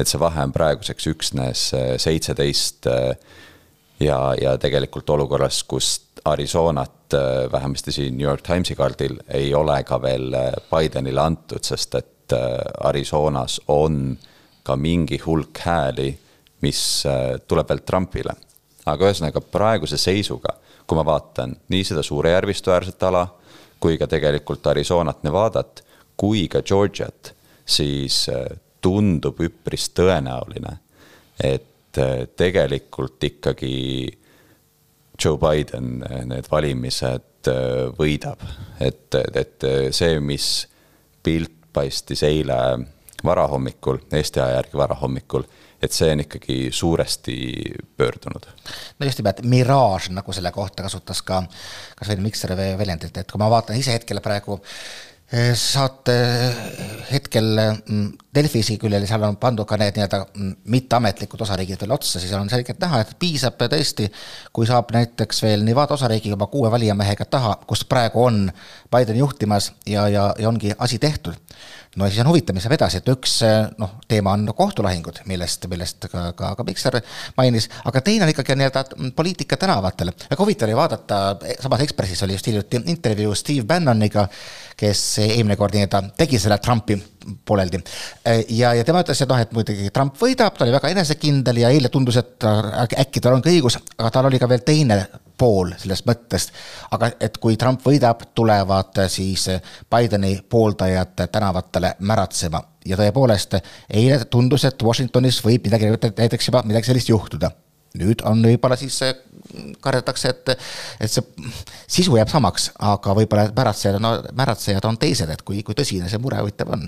et 0.00 0.08
see 0.08 0.20
vahe 0.20 0.46
on 0.48 0.56
praeguseks 0.56 1.10
üksnes 1.12 1.66
seitseteist 2.00 2.86
ja, 4.00 4.18
ja 4.40 4.54
tegelikult 4.58 5.10
olukorras, 5.12 5.60
kus 5.68 5.98
Arizonat 6.24 7.12
vähemasti 7.52 7.92
siin 7.92 8.16
New 8.16 8.24
York 8.24 8.42
Timesi 8.46 8.74
kaardil 8.76 9.18
ei 9.28 9.52
ole 9.54 9.82
ka 9.84 10.00
veel 10.00 10.32
Bidenile 10.70 11.20
antud, 11.20 11.64
sest 11.64 11.94
et 11.98 12.32
Arizonas 12.86 13.58
on 13.68 13.96
äh, 14.14 14.30
ka 14.62 14.76
mingi 14.76 15.18
hulk 15.24 15.58
hääli, 15.64 16.10
mis 16.64 17.06
äh, 17.08 17.38
tuleb 17.48 17.68
veel 17.68 17.84
Trumpile. 17.86 18.34
aga 18.90 19.06
ühesõnaga 19.06 19.42
praeguse 19.44 19.98
seisuga, 20.00 20.54
kui 20.88 20.96
ma 20.98 21.04
vaatan 21.06 21.52
nii 21.70 21.84
seda 21.84 22.02
suurejärvistuäärset 22.02 23.02
ala 23.06 23.26
kui 23.80 23.98
ka 24.00 24.08
tegelikult 24.10 24.66
Arizonat, 24.66 25.22
Nevadat 25.22 25.84
kui 26.16 26.48
ka 26.48 26.62
Georgiat, 26.62 27.34
siis 27.64 28.26
äh, 28.28 28.46
tundub 28.80 29.40
üpris 29.40 29.90
tõenäoline, 29.96 30.78
et 31.44 32.00
äh, 32.00 32.26
tegelikult 32.36 33.24
ikkagi 33.24 33.76
Joe 35.20 35.36
Biden 35.36 36.00
need 36.28 36.48
valimised 36.50 37.48
võidab. 37.96 38.40
et, 38.80 39.14
et 39.36 39.64
see, 39.92 40.20
mis 40.20 40.66
pilt 41.22 41.52
paistis 41.72 42.22
eile 42.26 42.56
varahommikul, 43.24 43.98
Eesti 44.12 44.40
aja 44.40 44.60
järgi 44.60 44.78
varahommikul, 44.78 45.44
et 45.82 45.92
see 45.92 46.10
on 46.12 46.20
ikkagi 46.20 46.58
suuresti 46.70 47.36
pöördunud. 47.96 48.48
no 48.98 49.06
just 49.06 49.18
nimelt, 49.18 49.42
miraaž, 49.42 50.10
nagu 50.14 50.32
selle 50.32 50.52
kohta 50.52 50.82
kasutas 50.82 51.22
ka, 51.22 51.42
ka 51.96 52.04
Sven 52.04 52.22
Mikser 52.22 52.56
väljendit, 52.56 53.16
et 53.16 53.30
kui 53.30 53.40
ma 53.40 53.50
vaatan 53.50 53.76
ise 53.76 53.96
hetkel 53.96 54.20
praegu 54.24 54.60
eh, 54.60 55.09
saate 55.54 56.14
hetkel 57.10 57.52
mm, 57.54 58.06
Delfi 58.34 58.62
küljel, 58.78 59.04
seal 59.06 59.22
on 59.26 59.36
pandud 59.42 59.66
ka 59.66 59.78
need 59.78 59.94
nii-öelda 59.98 60.20
mm, 60.26 60.52
mitteametlikud 60.74 61.44
osariigid 61.46 61.82
veel 61.84 61.94
otsa, 61.94 62.18
siis 62.22 62.32
on 62.34 62.50
selgelt 62.50 62.82
näha, 62.82 63.02
et 63.04 63.12
piisab 63.18 63.58
tõesti, 63.62 64.08
kui 64.52 64.66
saab 64.66 64.90
näiteks 64.94 65.42
veel 65.46 65.62
Nevada 65.66 65.94
osariigi 65.94 66.32
juba 66.34 66.50
kuue 66.50 66.70
valijamehega 66.70 67.28
taha, 67.30 67.56
kus 67.66 67.84
praegu 67.86 68.24
on 68.26 68.48
Biden 68.90 69.22
juhtimas 69.22 69.72
ja, 69.86 70.08
ja, 70.10 70.32
ja 70.38 70.50
ongi 70.50 70.74
asi 70.78 70.98
tehtud 70.98 71.38
no 71.96 72.06
siis 72.06 72.20
on 72.22 72.28
huvitav, 72.30 72.54
mis 72.54 72.62
saab 72.64 72.76
edasi, 72.76 73.00
et 73.00 73.08
üks 73.10 73.36
noh, 73.80 73.96
teema 74.08 74.34
on 74.36 74.46
kohtulahingud, 74.56 75.22
millest, 75.30 75.66
millest 75.70 76.06
ka, 76.12 76.28
ka, 76.38 76.52
ka 76.58 76.66
Mikser 76.66 77.00
mainis, 77.38 77.66
aga 77.88 78.02
teine 78.06 78.26
on 78.26 78.32
ikkagi 78.32 78.54
nii-öelda 78.58 78.84
poliitika 79.16 79.58
tänavatel. 79.60 80.12
väga 80.30 80.42
huvitav 80.44 80.68
oli 80.68 80.78
vaadata, 80.78 81.20
samas 81.62 81.82
Ekspressis 81.86 82.22
oli 82.26 82.38
just 82.38 82.46
hiljuti 82.46 82.82
intervjuu 82.94 83.34
Steve 83.34 83.66
Bannoniga, 83.66 84.28
kes 84.78 85.02
eelmine 85.26 85.56
kord 85.60 85.76
nii-öelda 85.76 86.02
tegi 86.18 86.38
selle 86.40 86.58
Trumpi 86.62 86.96
pooleldi. 87.46 87.80
ja, 88.48 88.72
ja 88.74 88.84
tema 88.84 89.02
ütles, 89.04 89.20
et 89.22 89.30
noh, 89.30 89.40
et 89.40 89.52
muidugi 89.54 89.90
Trump 89.94 90.16
võidab, 90.20 90.56
ta 90.56 90.64
oli 90.64 90.74
väga 90.74 90.92
enesekindel 90.94 91.62
ja 91.62 91.70
eile 91.74 91.90
tundus, 91.92 92.16
et 92.20 92.46
äkki 93.04 93.20
tal 93.20 93.36
on 93.36 93.44
ka 93.44 93.52
õigus, 93.52 93.78
aga 93.98 94.10
tal 94.14 94.30
oli 94.30 94.40
ka 94.40 94.48
veel 94.50 94.64
teine 94.66 95.00
pool 95.40 95.72
sellest 95.80 96.08
mõttest. 96.08 96.52
aga 96.96 97.12
et 97.20 97.38
kui 97.38 97.56
Trump 97.60 97.84
võidab, 97.86 98.26
tulevad 98.34 99.04
siis 99.08 99.48
Bideni 99.90 100.36
pooldajad 100.48 101.26
tänavatele 101.32 101.94
märatsema 102.00 102.62
ja 102.86 102.96
tõepoolest, 102.96 103.60
eile 103.88 104.24
tundus, 104.24 104.64
et 104.64 104.82
Washingtonis 104.82 105.42
võib 105.44 105.68
midagi, 105.68 105.92
näiteks 106.16 106.48
juba 106.48 106.64
midagi 106.66 106.92
sellist 106.92 107.12
juhtuda 107.12 107.52
nüüd 107.98 108.22
on 108.28 108.42
võib-olla 108.44 108.76
siis 108.78 108.98
kardetakse, 109.80 110.34
et, 110.34 110.52
et 111.00 111.12
see 111.12 111.24
sisu 112.00 112.18
jääb 112.18 112.30
samaks, 112.32 112.70
aga 112.78 113.14
võib-olla 113.18 113.48
märatsejad, 113.56 114.00
no 114.02 114.16
märatsejad 114.36 114.86
on 114.88 114.98
teised, 115.00 115.30
et 115.30 115.42
kui, 115.46 115.62
kui 115.66 115.76
tõsine 115.78 116.10
see 116.10 116.22
mure 116.22 116.40
huvitav 116.42 116.72
on. 116.76 116.86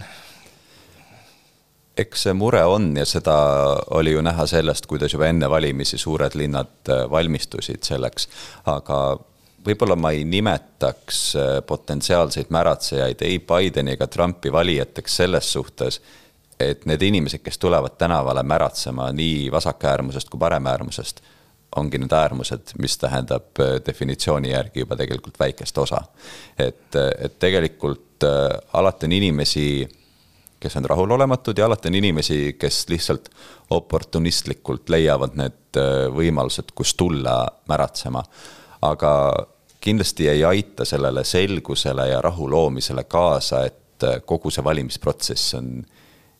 Eks 1.98 2.22
see 2.24 2.32
mure 2.32 2.62
on 2.64 2.94
ja 2.96 3.04
seda 3.04 3.34
oli 3.98 4.14
ju 4.14 4.22
näha 4.24 4.46
sellest, 4.48 4.86
kuidas 4.88 5.12
juba 5.12 5.28
enne 5.28 5.50
valimisi 5.50 5.98
suured 6.00 6.38
linnad 6.40 6.88
äh, 6.88 7.04
valmistusid 7.10 7.84
selleks, 7.84 8.30
aga 8.72 9.02
võib-olla 9.66 9.96
ma 9.96 10.14
ei 10.16 10.24
nimetaks 10.24 11.20
äh, 11.36 11.52
potentsiaalseid 11.66 12.48
märatsejaid 12.54 13.22
ei 13.26 13.38
Bideni 13.44 13.96
ega 13.96 14.08
Trumpi 14.08 14.52
valijateks 14.52 15.16
selles 15.22 15.52
suhtes, 15.52 16.00
et 16.60 16.86
need 16.86 17.02
inimesed, 17.02 17.42
kes 17.44 17.58
tulevad 17.58 17.98
tänavale 17.98 18.42
märatsema 18.42 19.10
nii 19.12 19.50
vasakäärmusest 19.52 20.30
kui 20.32 20.40
paremäärmusest, 20.40 21.20
ongi 21.76 21.98
need 21.98 22.12
äärmused, 22.12 22.74
mis 22.78 22.98
tähendab 22.98 23.60
äh, 23.60 23.78
definitsiooni 23.86 24.52
järgi 24.52 24.84
juba 24.84 24.96
tegelikult 24.96 25.40
väikest 25.40 25.78
osa. 25.78 26.02
et, 26.58 26.96
et 26.96 27.38
tegelikult 27.38 28.24
alati 28.72 29.06
on 29.06 29.12
inimesi 29.12 29.88
kes 30.62 30.76
on 30.76 30.84
rahulolematud 30.84 31.58
ja 31.58 31.66
alati 31.66 31.88
on 31.88 31.94
inimesi, 31.94 32.56
kes 32.58 32.84
lihtsalt 32.88 33.28
oportunistlikult 33.70 34.90
leiavad 34.92 35.34
need 35.38 35.80
äh, 35.80 36.06
võimalused, 36.14 36.74
kus 36.74 36.94
tulla 36.94 37.36
märatsema. 37.68 38.22
aga 38.82 39.12
kindlasti 39.80 40.28
ei 40.28 40.44
aita 40.44 40.84
sellele 40.84 41.24
selgusele 41.24 42.08
ja 42.08 42.20
rahu 42.22 42.50
loomisele 42.50 43.04
kaasa, 43.04 43.64
et 43.66 44.06
äh, 44.06 44.20
kogu 44.26 44.50
see 44.50 44.64
valimisprotsess 44.64 45.54
on 45.58 45.74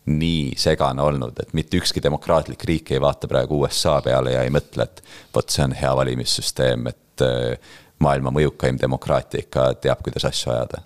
nii 0.07 0.57
segane 0.59 1.03
olnud, 1.03 1.39
et 1.39 1.53
mitte 1.55 1.79
ükski 1.79 2.03
demokraatlik 2.03 2.65
riik 2.67 2.91
ei 2.91 3.01
vaata 3.01 3.29
praegu 3.31 3.61
USA 3.63 4.01
peale 4.03 4.33
ja 4.35 4.43
ei 4.43 4.51
mõtle, 4.51 4.89
et 4.89 5.03
vot 5.35 5.51
see 5.51 5.65
on 5.65 5.77
hea 5.79 5.93
valimissüsteem, 5.97 6.89
et 6.91 7.23
äh, 7.27 7.77
maailma 8.03 8.33
mõjukaim 8.35 8.81
demokraatia 8.81 9.45
ikka 9.45 9.69
teab, 9.83 10.03
kuidas 10.03 10.27
asju 10.31 10.53
ajada. 10.55 10.83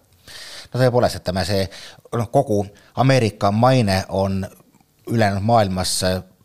No 0.73 0.81
tõepoolest, 0.81 1.21
ütleme 1.23 1.45
see 1.49 1.65
noh, 2.19 2.31
kogu 2.33 2.61
Ameerika 3.01 3.51
maine 3.55 4.03
on 4.09 4.43
ülejäänud 5.07 5.45
maailmas 5.47 6.01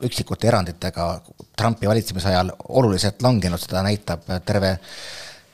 üksikute 0.06 0.48
eranditega. 0.48 1.08
Trumpi 1.58 1.90
valitsemise 1.90 2.30
ajal 2.32 2.52
oluliselt 2.70 3.22
langenud, 3.22 3.62
seda 3.62 3.84
näitab 3.86 4.24
terve, 4.46 4.76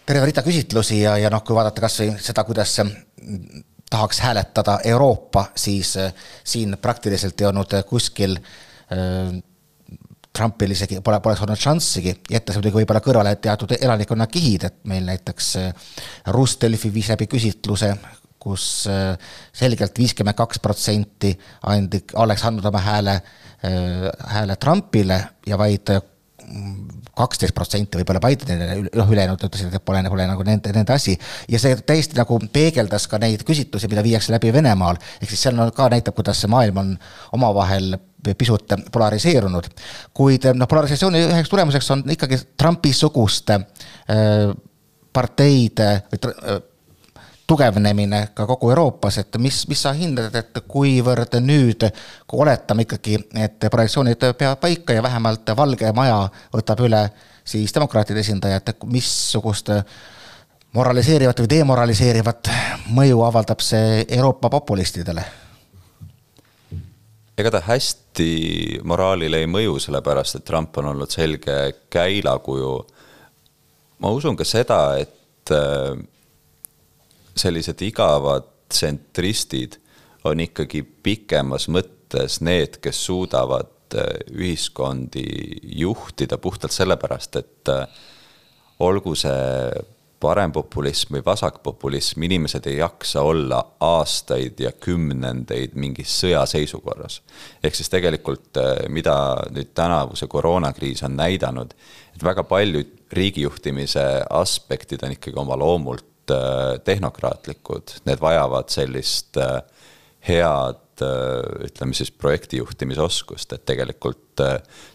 terve 0.06 0.28
rida 0.30 0.44
küsitlusi 0.46 1.02
ja, 1.02 1.18
ja 1.20 1.32
noh, 1.34 1.44
kui 1.44 1.56
vaadata 1.58 1.84
kas 1.84 2.00
või 2.04 2.14
seda, 2.24 2.44
kuidas 2.48 2.76
tahaks 3.90 4.20
hääletada 4.20 4.80
Euroopa, 4.84 5.46
siis 5.56 5.96
siin 6.44 6.78
praktiliselt 6.82 7.42
ei 7.42 7.48
olnud 7.48 7.78
kuskil 7.90 8.38
äh, 8.38 9.38
Trumpil 10.38 10.72
isegi 10.76 11.00
pole, 11.02 11.18
poleks 11.24 11.42
olnud 11.42 11.58
šanssigi, 11.58 12.14
jättes 12.30 12.58
muidugi 12.60 12.78
võib-olla 12.78 13.02
kõrvale 13.02 13.32
teatud 13.42 13.74
elanikkonnakihid, 13.80 14.68
et 14.68 14.76
meil 14.86 15.08
näiteks 15.08 15.48
Rustelfi 16.36 16.92
viis 16.94 17.10
läbi 17.10 17.26
küsitluse, 17.32 17.90
kus 18.48 18.86
äh, 18.92 19.16
selgelt 19.56 19.98
viiskümmend 19.98 20.38
kaks 20.38 20.62
protsenti 20.64 21.34
andi, 21.72 22.04
oleks 22.22 22.46
andnud 22.48 22.70
oma 22.70 22.84
hääle, 22.86 23.18
äh, 23.66 24.06
hääle 24.36 24.56
Trumpile 24.62 25.20
ja 25.48 25.58
vaid 25.58 25.96
kaksteist 27.18 27.56
protsenti 27.56 28.00
võib-olla 28.00 28.22
Bidenile, 28.24 28.78
noh, 28.94 29.10
ülejäänud 29.12 29.42
ütlesid, 29.48 29.74
et 29.74 29.84
pole, 29.86 30.04
pole 30.08 30.28
nagu 30.30 30.46
nende, 30.48 30.72
nende 30.76 30.94
asi. 30.94 31.18
ja 31.50 31.60
see 31.60 31.76
täiesti 31.88 32.18
nagu 32.18 32.40
peegeldas 32.54 33.08
ka 33.12 33.20
neid 33.22 33.44
küsitlusi, 33.48 33.90
mida 33.92 34.04
viiakse 34.06 34.34
läbi 34.36 34.54
Venemaal, 34.54 35.00
ehk 35.22 35.32
siis 35.34 35.48
seal 35.48 35.58
no, 35.58 35.70
ka 35.76 35.90
näitab, 35.92 36.16
kuidas 36.18 36.44
see 36.44 36.52
maailm 36.52 36.80
on 36.84 36.94
omavahel 37.36 37.98
pisut 38.38 38.74
polariseerunud. 38.92 39.70
kuid 40.14 40.48
noh, 40.56 40.70
polarisatsiooni 40.70 41.26
üheks 41.28 41.52
tulemuseks 41.52 41.92
on 41.96 42.04
ikkagi 42.16 42.40
Trumpi-suguste 42.58 43.60
äh, 43.60 44.56
parteide 45.14 45.92
või 46.12 46.24
äh, 46.32 46.60
tugevnemine 47.48 48.28
ka 48.36 48.46
kogu 48.46 48.70
Euroopas, 48.70 49.18
et 49.18 49.38
mis, 49.40 49.62
mis 49.68 49.82
sa 49.82 49.94
hindad, 49.96 50.36
et 50.36 50.60
kuivõrd 50.68 51.40
nüüd, 51.40 51.88
kui 52.28 52.44
oletame 52.44 52.84
ikkagi, 52.84 53.22
et 53.40 53.70
projektsioonid 53.72 54.28
peavad 54.38 54.60
paika 54.62 54.98
ja 54.98 55.04
vähemalt 55.04 55.56
Valge 55.58 55.92
Maja 55.96 56.20
võtab 56.54 56.84
üle 56.84 57.06
siis 57.48 57.74
demokraatide 57.74 58.20
esindajad, 58.20 58.74
missugust 58.92 59.72
moraliseerivat 60.76 61.40
või 61.40 61.52
demoraliseerivat 61.56 62.52
mõju 62.94 63.24
avaldab 63.24 63.64
see 63.64 64.04
Euroopa 64.20 64.50
populistidele? 64.50 65.26
ega 67.38 67.52
ta 67.54 67.60
hästi 67.62 68.82
moraalile 68.90 69.44
ei 69.44 69.48
mõju, 69.50 69.76
sellepärast 69.80 70.40
et 70.40 70.46
Trump 70.46 70.78
on 70.82 70.88
olnud 70.92 71.12
selge 71.14 71.58
käilakuju. 71.94 72.72
ma 74.00 74.10
usun 74.10 74.36
ka 74.36 74.44
seda, 74.44 74.98
et 74.98 75.54
sellised 77.38 77.82
igavad 77.86 78.48
tsentristid 78.70 79.78
on 80.28 80.40
ikkagi 80.44 80.84
pikemas 80.84 81.68
mõttes 81.72 82.42
need, 82.44 82.80
kes 82.84 83.00
suudavad 83.08 83.96
äh, 83.96 84.18
ühiskondi 84.34 85.28
juhtida 85.80 86.38
puhtalt 86.42 86.76
sellepärast, 86.76 87.40
et 87.40 87.72
äh, 87.72 87.86
olgu 88.84 89.16
see 89.18 89.86
parempopulism 90.18 91.14
või 91.14 91.22
vasakpopulism, 91.26 92.24
inimesed 92.26 92.66
ei 92.68 92.80
jaksa 92.80 93.22
olla 93.22 93.60
aastaid 93.86 94.58
ja 94.60 94.72
kümnendeid 94.72 95.76
mingis 95.78 96.16
sõjaseisukorras. 96.24 97.22
ehk 97.64 97.76
siis 97.76 97.90
tegelikult, 97.94 98.58
äh, 98.58 98.90
mida 98.90 99.38
nüüd 99.54 99.74
tänavuse 99.78 100.28
koroonakriis 100.28 101.04
on 101.04 101.16
näidanud, 101.16 101.74
et 102.16 102.24
väga 102.24 102.44
paljud 102.44 102.94
riigijuhtimise 103.12 104.26
aspektid 104.30 105.04
on 105.04 105.12
ikkagi 105.12 105.40
oma 105.40 105.56
loomult 105.58 106.06
tehnokraatlikud, 106.84 108.00
need 108.06 108.22
vajavad 108.22 108.72
sellist 108.74 109.38
äh, 109.42 109.62
head 110.28 111.04
äh, 111.04 111.68
ütleme 111.68 111.94
siis 111.98 112.12
projektijuhtimisoskust, 112.12 113.54
et 113.54 113.66
tegelikult 113.66 114.42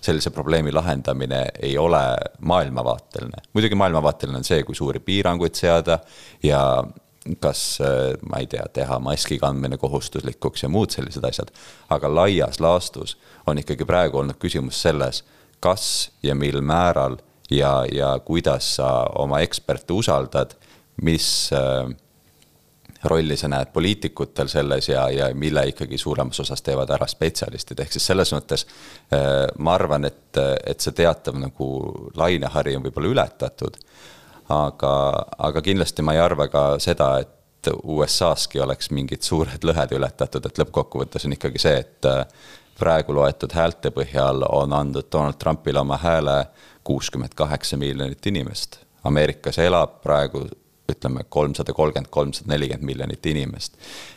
sellise 0.02 0.30
probleemi 0.30 0.72
lahendamine 0.72 1.44
ei 1.62 1.78
ole 1.78 2.02
maailmavaateline. 2.40 3.42
muidugi 3.52 3.74
maailmavaateline 3.74 4.38
on 4.38 4.44
see, 4.46 4.62
kui 4.62 4.74
suuri 4.74 5.00
piiranguid 5.00 5.58
seada 5.58 5.98
ja 6.42 6.84
kas, 7.40 7.78
ma 8.30 8.38
ei 8.38 8.46
tea, 8.46 8.62
teha 8.72 8.98
maski 9.02 9.38
kandmine 9.38 9.78
kohustuslikuks 9.78 10.62
ja 10.62 10.68
muud 10.68 10.94
sellised 10.94 11.24
asjad. 11.24 11.50
aga 11.90 12.14
laias 12.14 12.60
laastus 12.60 13.16
on 13.46 13.58
ikkagi 13.58 13.84
praegu 13.84 14.18
olnud 14.22 14.38
küsimus 14.38 14.82
selles, 14.82 15.24
kas 15.60 16.10
ja 16.22 16.34
mil 16.34 16.60
määral 16.60 17.18
ja, 17.50 17.84
ja 17.92 18.18
kuidas 18.24 18.76
sa 18.76 19.06
oma 19.18 19.40
eksperte 19.40 19.92
usaldad 19.92 20.54
mis 21.02 21.26
äh, 21.56 21.88
rolli 23.04 23.36
sa 23.36 23.48
näed 23.50 23.72
poliitikutel 23.72 24.48
selles 24.48 24.88
ja, 24.88 25.08
ja 25.10 25.34
mille 25.34 25.66
ikkagi 25.72 25.98
suuremas 25.98 26.40
osas 26.40 26.62
teevad 26.62 26.90
ära 26.94 27.06
spetsialistid, 27.10 27.80
ehk 27.82 27.92
siis 27.92 28.06
selles 28.12 28.32
mõttes 28.34 28.66
äh, 29.14 29.46
ma 29.58 29.74
arvan, 29.74 30.06
et, 30.08 30.38
et 30.66 30.80
see 30.80 30.94
teatav 30.96 31.38
nagu 31.40 31.68
lainehari 32.18 32.76
on 32.76 32.86
võib-olla 32.86 33.14
ületatud, 33.14 33.78
aga, 34.52 34.94
aga 35.38 35.62
kindlasti 35.62 36.04
ma 36.04 36.16
ei 36.16 36.22
arva 36.22 36.48
ka 36.52 36.66
seda, 36.82 37.14
et 37.22 37.38
USA-ski 37.72 38.60
oleks 38.62 38.90
mingid 38.90 39.22
suured 39.22 39.64
lõhed 39.64 39.94
ületatud, 39.94 40.46
et 40.46 40.58
lõppkokkuvõttes 40.58 41.26
on 41.26 41.36
ikkagi 41.36 41.62
see, 41.62 41.76
et 41.84 42.10
äh, 42.10 42.24
praegu 42.78 43.14
loetud 43.14 43.52
häälte 43.54 43.92
põhjal 43.94 44.46
on 44.48 44.72
andnud 44.74 45.10
Donald 45.12 45.38
Trumpile 45.38 45.82
oma 45.82 45.98
hääle 46.02 46.44
kuuskümmend 46.84 47.34
kaheksa 47.38 47.76
miljonit 47.76 48.26
inimest. 48.26 48.80
Ameerikas 49.04 49.58
elab 49.58 50.00
praegu 50.02 50.46
ütleme, 50.94 51.24
kolmsada 51.28 51.74
kolmkümmend, 51.76 52.10
kolmsada 52.10 52.52
nelikümmend 52.54 52.86
miljonit 52.86 53.26
inimest. 53.26 53.76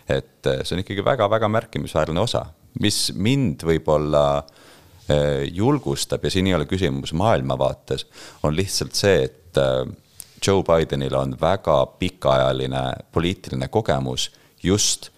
et 0.10 0.48
eh, 0.48 0.62
see 0.64 0.76
on 0.78 0.84
ikkagi 0.84 1.06
väga-väga 1.06 1.50
märkimisväärne 1.52 2.22
osa, 2.22 2.46
mis 2.82 3.10
mind 3.16 3.66
võib-olla 3.66 4.26
eh, 5.10 5.46
julgustab 5.52 6.24
ja 6.24 6.32
siin 6.32 6.48
ei 6.48 6.56
ole 6.58 6.70
küsimus 6.70 7.14
maailmavaates, 7.14 8.08
on 8.44 8.56
lihtsalt 8.56 8.96
see, 8.96 9.24
et 9.30 9.62
eh, 9.62 9.84
Joe 10.46 10.64
Bidenil 10.68 11.16
on 11.18 11.38
väga 11.42 11.86
pikaajaline 12.00 12.82
poliitiline 13.12 13.68
kogemus 13.74 14.30
just 14.64 15.10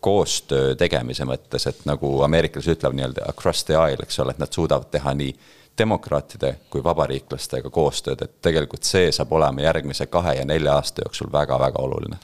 koostöö 0.00 0.74
tegemise 0.80 1.26
mõttes, 1.28 1.66
et 1.68 1.82
nagu 1.88 2.08
ameeriklased 2.24 2.78
ütlevad 2.78 2.96
nii-öelda 2.96 3.26
across 3.28 3.66
the 3.68 3.76
aisle, 3.76 4.06
eks 4.06 4.20
ole, 4.22 4.32
et 4.32 4.40
nad 4.40 4.52
suudavad 4.54 4.88
teha 4.92 5.12
nii 5.18 5.34
demokraatide 5.80 6.54
kui 6.70 6.84
vabariiklastega 6.84 7.70
koostööd, 7.72 8.22
et 8.24 8.36
tegelikult 8.44 8.86
see 8.86 9.08
saab 9.14 9.32
olema 9.38 9.64
järgmise 9.64 10.06
kahe 10.12 10.36
ja 10.40 10.44
nelja 10.48 10.76
aasta 10.78 11.06
jooksul 11.06 11.32
väga-väga 11.32 11.82
oluline. 11.82 12.20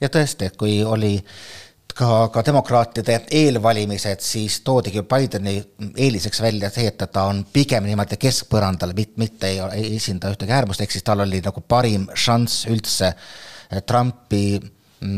ja 0.00 0.08
tõesti, 0.08 0.48
et 0.50 0.56
kui 0.56 0.80
oli 0.84 1.14
ka, 1.94 2.28
ka 2.32 2.42
demokraatide 2.46 3.20
eelvalimised, 3.30 4.22
siis 4.24 4.60
toodigi 4.66 5.02
Bideni 5.02 5.56
eeliseks 5.96 6.42
välja 6.42 6.70
see, 6.74 6.88
et 6.90 7.06
ta 7.12 7.26
on 7.30 7.44
pigem 7.52 7.86
niimoodi 7.88 8.18
keskpõrandal, 8.20 8.94
mitte 9.16 9.50
ei, 9.50 9.60
ei 9.72 9.96
esinda 9.96 10.32
ühtegi 10.32 10.56
äärmust, 10.56 10.84
ehk 10.84 10.94
siis 10.94 11.06
tal 11.06 11.24
oli 11.24 11.42
nagu 11.44 11.64
parim 11.68 12.08
šanss 12.14 12.66
üldse 12.72 13.14
Trumpi 13.86 14.44
mm, 14.58 14.73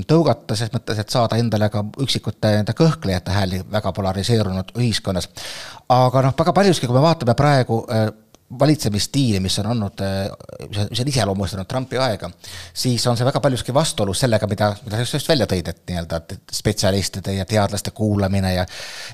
tõugata, 0.09 0.57
ses 0.59 0.73
mõttes, 0.75 0.99
et 1.01 1.13
saada 1.13 1.39
endale 1.41 1.69
ka 1.73 1.85
üksikute 2.03 2.53
nende 2.59 2.75
kõhklejate 2.77 3.35
hääli 3.35 3.63
väga 3.73 3.93
polariseerunud 3.97 4.75
ühiskonnas. 4.79 5.29
aga 5.89 6.23
noh, 6.27 6.35
väga 6.39 6.53
paljuski, 6.53 6.87
kui 6.87 6.97
me 6.97 7.05
vaatame 7.05 7.35
praegu 7.39 7.83
äh, 7.91 8.09
valitsemisstiili, 8.59 9.41
mis 9.41 9.59
on 9.59 9.67
olnud, 9.67 10.03
mis 10.71 11.01
on 11.01 11.09
iseloomustanud 11.11 11.67
Trumpi 11.67 11.99
aega, 11.99 12.31
siis 12.75 13.07
on 13.11 13.17
see 13.19 13.27
väga 13.27 13.41
paljuski 13.43 13.75
vastuolus 13.75 14.21
sellega, 14.23 14.47
mida, 14.47 14.69
mida 14.85 15.01
sa 15.03 15.19
just 15.19 15.29
välja 15.29 15.49
tõid, 15.51 15.71
et 15.73 15.83
nii-öelda 15.91 16.21
spetsialistide 16.55 17.35
ja 17.41 17.47
teadlaste 17.49 17.91
kuulamine 17.91 18.55
ja 18.55 18.67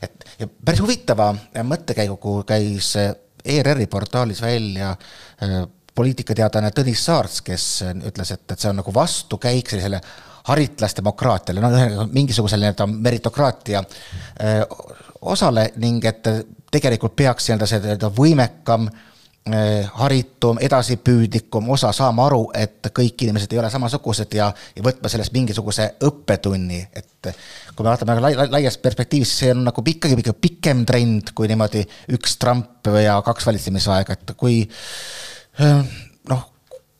et 0.03 0.27
ja 0.39 0.49
päris 0.65 0.83
huvitava 0.85 1.31
mõttekäiguga 1.65 2.45
käis 2.53 2.93
ERR-i 2.97 3.87
portaalis 3.87 4.43
välja 4.43 4.91
äh, 4.93 5.63
poliitikateadlane 5.95 6.71
Tõnis 6.77 7.05
Saarts, 7.05 7.41
kes 7.45 7.67
ütles, 8.09 8.31
et, 8.33 8.45
et 8.53 8.59
see 8.59 8.71
on 8.71 8.79
nagu 8.81 8.95
vastukäik 8.95 9.73
sellisele 9.73 10.01
haritlasdemokraatiale, 10.49 11.61
no 11.63 12.07
mingisugusele 12.11 12.67
nii-öelda 12.67 12.87
meritokraatia 12.93 13.83
osale 15.23 15.69
ning 15.77 16.05
et 16.05 16.29
tegelikult 16.73 17.17
peaks 17.17 17.49
nii-öelda 17.49 17.69
see 17.71 17.83
nii-öelda 17.85 18.13
võimekam 18.17 18.91
haritum, 19.99 20.59
edasipüüdlikum 20.63 21.71
osa 21.75 21.91
saama 21.93 22.29
aru, 22.29 22.45
et 22.55 22.87
kõik 22.95 23.25
inimesed 23.27 23.51
ei 23.53 23.59
ole 23.59 23.71
samasugused 23.75 24.37
ja, 24.39 24.47
ja 24.77 24.85
võtma 24.87 25.11
sellest 25.11 25.35
mingisuguse 25.35 25.89
õppetunni, 26.07 26.79
et 26.95 27.33
kui 27.75 27.83
me 27.83 27.91
vaatame 27.91 28.21
lai, 28.23 28.37
lai, 28.39 28.47
laias 28.55 28.79
perspektiivis, 28.79 29.33
see 29.41 29.51
on 29.51 29.65
nagu 29.67 29.83
ikkagi 29.83 30.19
pikk, 30.21 30.39
pikem 30.47 30.85
trend 30.87 31.35
kui 31.35 31.51
niimoodi 31.51 31.83
üks 32.15 32.39
Trump 32.39 32.87
ja 33.03 33.19
kaks 33.27 33.51
valitsemisaega, 33.51 34.15
et 34.15 34.35
kui 34.39 34.63
noh, 36.31 36.47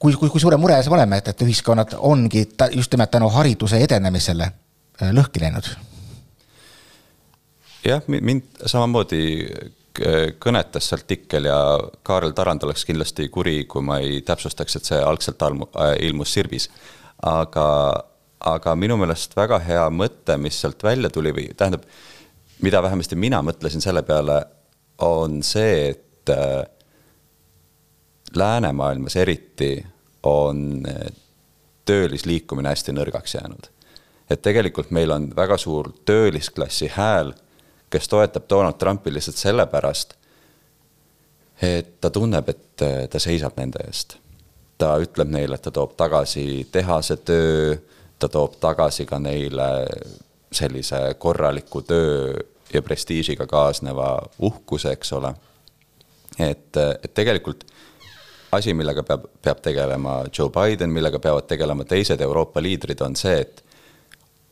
kui, 0.03 0.17
kui, 0.19 0.31
kui 0.33 0.43
suure 0.43 0.59
mure 0.59 0.81
me 0.83 0.97
oleme, 0.97 1.21
et, 1.23 1.31
et 1.31 1.45
ühiskonnad 1.47 1.95
ongi 1.99 2.47
ta, 2.57 2.69
just 2.75 2.93
nimelt 2.95 3.13
tänu 3.15 3.31
hariduse 3.31 3.79
edenemisele 3.85 4.49
eh, 4.49 5.13
lõhki 5.15 5.43
läinud? 5.45 5.69
jah, 7.87 8.03
mind 8.09 8.67
samamoodi 8.67 9.23
kõnetas 10.43 10.89
see 10.89 10.97
artikkel 10.97 11.47
ja 11.51 11.57
Kaarel 12.07 12.33
Tarand 12.33 12.63
oleks 12.65 12.87
kindlasti 12.89 13.29
kuri, 13.29 13.65
kui 13.69 13.85
ma 13.85 13.99
ei 14.01 14.23
täpsustaks, 14.27 14.77
et 14.79 14.89
see 14.89 14.99
algselt 14.99 15.43
äh, 15.43 15.93
ilmus 16.07 16.33
Sirbis. 16.33 16.71
aga, 17.23 17.67
aga 18.41 18.75
minu 18.75 18.97
meelest 18.97 19.37
väga 19.37 19.59
hea 19.63 19.85
mõte, 19.91 20.37
mis 20.39 20.61
sealt 20.61 20.83
välja 20.83 21.11
tuli 21.11 21.33
või 21.33 21.51
tähendab, 21.57 21.85
mida 22.63 22.83
vähemasti 22.83 23.17
mina 23.17 23.43
mõtlesin 23.43 23.85
selle 23.85 24.03
peale, 24.03 24.43
on 24.99 25.43
see, 25.43 25.91
et 25.91 26.31
äh, 26.31 26.65
läänemaailmas 28.37 29.17
eriti 29.17 29.77
on 30.23 30.83
äh, 30.89 31.13
töölisliikumine 31.85 32.69
hästi 32.69 32.93
nõrgaks 32.93 33.35
jäänud. 33.35 33.71
et 34.31 34.43
tegelikult 34.43 34.91
meil 34.91 35.11
on 35.11 35.33
väga 35.37 35.57
suur 35.57 35.93
töölisklassi 36.05 36.91
hääl 36.95 37.33
kes 37.93 38.09
toetab 38.09 38.43
Donald 38.51 38.75
Trumpi 38.75 39.15
lihtsalt 39.15 39.37
sellepärast, 39.37 40.15
et 41.63 42.01
ta 42.01 42.11
tunneb, 42.11 42.49
et 42.49 42.83
äh, 42.83 43.09
ta 43.09 43.21
seisab 43.21 43.59
nende 43.61 43.85
eest. 43.87 44.17
ta 44.79 44.97
ütleb 44.99 45.29
neile, 45.31 45.55
et 45.55 45.63
ta 45.63 45.71
toob 45.71 45.93
tagasi 45.95 46.67
tehase 46.73 47.17
töö, 47.23 47.77
ta 48.19 48.29
toob 48.29 48.57
tagasi 48.61 49.05
ka 49.07 49.19
neile 49.23 49.69
sellise 50.53 50.99
korraliku 51.23 51.85
töö 51.87 52.33
ja 52.73 52.83
prestiižiga 52.83 53.47
kaasneva 53.47 54.09
uhkuse, 54.39 54.97
eks 54.97 55.13
ole. 55.13 55.35
et, 56.39 56.77
et 56.77 57.15
tegelikult 57.15 57.65
asi, 58.53 58.75
millega 58.77 59.03
peab, 59.07 59.27
peab 59.43 59.61
tegelema 59.65 60.23
Joe 60.39 60.51
Biden, 60.53 60.93
millega 60.93 61.21
peavad 61.23 61.49
tegelema 61.49 61.87
teised 61.89 62.21
Euroopa 62.21 62.63
liidrid, 62.63 63.01
on 63.05 63.17
see, 63.17 63.39
et 63.41 63.63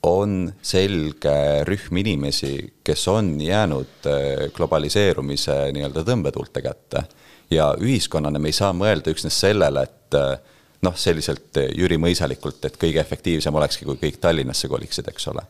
on 0.08 0.46
selge 0.64 1.34
rühm 1.68 2.00
inimesi, 2.00 2.54
kes 2.84 3.02
on 3.12 3.34
jäänud 3.40 4.08
äh, 4.08 4.46
globaliseerumise 4.56 5.58
nii-öelda 5.76 6.04
tõmbetuulte 6.08 6.62
kätte. 6.64 7.04
ja 7.50 7.74
ühiskonnana 7.80 8.38
me 8.38 8.48
ei 8.48 8.54
saa 8.54 8.72
mõelda 8.72 9.10
üksnes 9.10 9.36
sellele, 9.40 9.82
et 9.82 10.16
äh, 10.16 10.38
noh, 10.86 10.96
selliselt 10.96 11.58
äh, 11.60 11.68
Jüri 11.76 11.98
mõisalikult, 12.00 12.64
et 12.64 12.80
kõige 12.80 13.00
efektiivsem 13.02 13.54
olekski, 13.54 13.84
kui 13.84 14.00
kõik 14.00 14.16
Tallinnasse 14.20 14.68
koliksid, 14.68 15.08
eks 15.12 15.28
ole. 15.28 15.44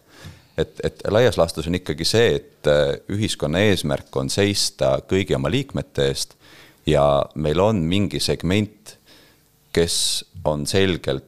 et, 0.59 0.75
et 0.83 1.07
laias 1.09 1.39
laastus 1.39 1.71
on 1.71 1.79
ikkagi 1.79 2.05
see, 2.05 2.35
et 2.41 2.71
ühiskonna 3.15 3.63
eesmärk 3.71 4.17
on 4.17 4.29
seista 4.31 4.97
kõigi 5.07 5.39
oma 5.39 5.53
liikmete 5.53 6.11
eest 6.11 6.35
ja 6.87 7.25
meil 7.35 7.61
on 7.61 7.83
mingi 7.89 8.21
segment, 8.21 8.97
kes 9.73 10.25
on 10.45 10.67
selgelt 10.67 11.27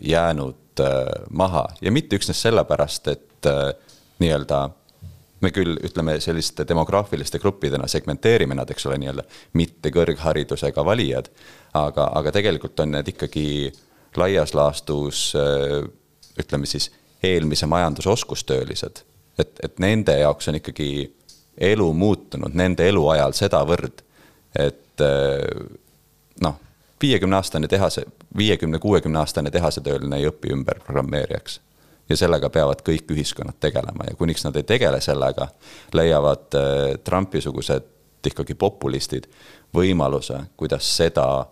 jäänud 0.00 0.62
Äh, 0.80 1.24
maha 1.30 1.66
ja 1.80 1.92
mitte 1.92 2.16
üksnes 2.16 2.38
sellepärast, 2.42 3.08
et 3.12 3.46
äh, 3.46 3.74
nii-öelda 4.24 4.70
me 5.44 5.50
küll 5.52 5.74
ütleme 5.84 6.14
selliste 6.24 6.64
demograafiliste 6.68 7.36
gruppidena 7.42 7.84
segmenteerime 7.90 8.56
nad, 8.56 8.70
eks 8.72 8.86
ole, 8.88 8.96
nii-öelda 9.02 9.26
mitte 9.60 9.92
kõrgharidusega 9.92 10.84
valijad, 10.86 11.28
aga, 11.76 12.06
aga 12.16 12.32
tegelikult 12.32 12.80
on 12.80 12.94
need 12.96 13.10
ikkagi 13.12 13.44
laias 14.16 14.54
laastus 14.56 15.26
äh, 15.36 15.82
ütleme 16.40 16.70
siis 16.70 16.88
eelmise 17.20 17.68
majanduse 17.68 18.08
oskustöölised. 18.08 19.04
et, 19.38 19.52
et 19.60 19.76
nende 19.78 20.16
jaoks 20.22 20.48
on 20.48 20.56
ikkagi 20.56 20.88
elu 21.68 21.92
muutunud 21.92 22.56
nende 22.56 22.88
eluajal 22.88 23.36
sedavõrd, 23.36 24.00
et 24.58 25.04
noh 26.42 26.56
viiekümne 27.02 27.36
aastane 27.36 27.68
tehase, 27.68 28.04
viiekümne, 28.36 28.78
kuuekümne 28.78 29.18
aastane 29.18 29.50
tehasetööline 29.50 30.16
ei 30.16 30.28
õpi 30.30 30.52
ümber 30.54 30.80
programmeerijaks. 30.86 31.60
ja 32.08 32.16
sellega 32.18 32.50
peavad 32.50 32.82
kõik 32.84 33.08
ühiskonnad 33.14 33.56
tegelema 33.60 34.04
ja 34.08 34.16
kuniks 34.18 34.44
nad 34.44 34.56
ei 34.58 34.66
tegele 34.68 35.00
sellega, 35.00 35.46
leiavad 35.94 36.56
äh, 36.58 36.98
Trumpi-sugused 37.04 37.86
ikkagi 38.26 38.54
populistid 38.54 39.28
võimaluse, 39.74 40.40
kuidas 40.56 40.88
seda 40.96 41.46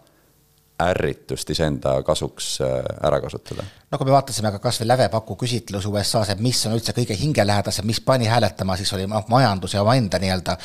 ärritust 0.81 1.51
iseenda 1.51 1.95
kasuks 2.03 2.51
äh, 2.61 2.75
ära 3.07 3.21
kasutada. 3.21 3.65
no 3.91 3.99
kui 3.99 4.11
me 4.11 4.17
vaatasime 4.17 4.53
ka 4.53 4.59
kas 4.59 4.83
või 4.83 4.91
Lävepaku 4.91 5.37
küsitlus 5.45 5.87
USA-s, 5.87 6.35
et 6.35 6.43
mis 6.43 6.67
on 6.67 6.77
üldse 6.77 6.93
kõige 6.97 7.17
hingelähedasem, 7.17 7.87
mis 7.87 8.01
pani 8.01 8.29
hääletama, 8.31 8.77
siis 8.77 8.93
oli 8.93 9.07
noh, 9.07 9.25
majandus 9.29 9.75
ja 9.75 9.83
omaenda 9.87 10.19
nii-öelda 10.19 10.59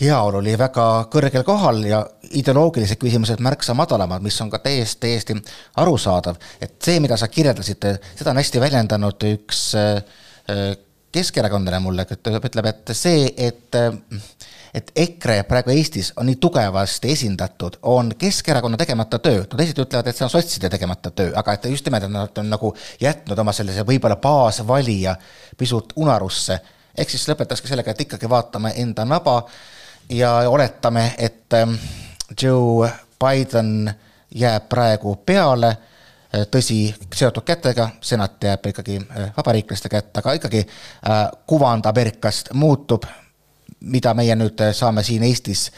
heaolu 0.00 0.40
oli 0.40 0.56
väga 0.58 0.86
kõrgel 1.12 1.44
kohal 1.46 1.84
ja 1.86 2.00
ideoloogilised 2.34 2.98
küsimused 2.98 3.42
märksa 3.44 3.76
madalamad, 3.78 4.24
mis 4.24 4.40
on 4.42 4.50
ka 4.50 4.58
täiesti, 4.58 5.00
täiesti 5.06 5.36
arusaadav. 5.82 6.40
et 6.60 6.74
see, 6.82 7.00
mida 7.00 7.16
sa 7.16 7.28
kirjeldasid, 7.28 7.86
seda 8.16 8.32
on 8.34 8.42
hästi 8.42 8.60
väljendanud 8.60 9.28
üks 9.30 9.62
äh, 9.78 10.02
keskerakondlane 11.14 11.78
mulle, 11.78 12.06
ütleb, 12.10 12.66
et 12.66 12.92
see, 12.92 13.30
et 13.36 13.82
et 14.74 14.90
EKRE 14.98 15.44
praegu 15.46 15.70
Eestis 15.70 16.10
on 16.18 16.26
nii 16.26 16.40
tugevasti 16.42 17.12
esindatud, 17.12 17.76
on 17.82 18.10
Keskerakonna 18.18 18.76
tegemata 18.76 19.18
töö. 19.22 19.44
no 19.50 19.58
teised 19.58 19.78
ütlevad, 19.78 20.08
et 20.10 20.18
see 20.18 20.24
on 20.26 20.32
sotside 20.32 20.70
tegemata 20.70 21.12
töö, 21.14 21.30
aga 21.38 21.54
et 21.54 21.68
just 21.70 21.86
nimelt, 21.86 22.08
et 22.08 22.10
nad 22.10 22.42
on 22.42 22.50
nagu 22.50 22.72
jätnud 23.00 23.38
oma 23.38 23.54
sellise 23.54 23.86
võib-olla 23.86 24.16
baasvalija 24.16 25.14
pisut 25.56 25.92
unarusse. 25.96 26.58
ehk 26.98 27.10
siis 27.10 27.28
lõpetaski 27.28 27.70
sellega, 27.70 27.90
et 27.90 28.00
ikkagi 28.00 28.30
vaatame 28.30 28.74
enda 28.82 29.04
naba 29.04 29.44
ja 30.08 30.50
oletame, 30.50 31.14
et 31.18 31.52
ähm, 31.52 31.74
Joe 32.42 32.90
Biden 33.20 33.94
jääb 34.34 34.68
praegu 34.68 35.16
peale, 35.16 35.68
äh, 35.68 36.46
tõsi, 36.50 36.94
seotud 37.14 37.44
kätega, 37.46 37.88
senat 38.00 38.44
jääb 38.44 38.66
ikkagi 38.66 38.96
äh, 38.98 39.32
vabariiklaste 39.36 39.88
kätte, 39.88 40.20
aga 40.20 40.32
ikkagi 40.32 40.64
äh, 40.64 41.28
kuvand 41.46 41.86
Ameerikast 41.86 42.52
muutub, 42.54 43.04
mida 43.80 44.14
meie 44.14 44.36
nüüd 44.36 44.60
saame 44.72 45.02
siin 45.04 45.22
Eestis 45.22 45.70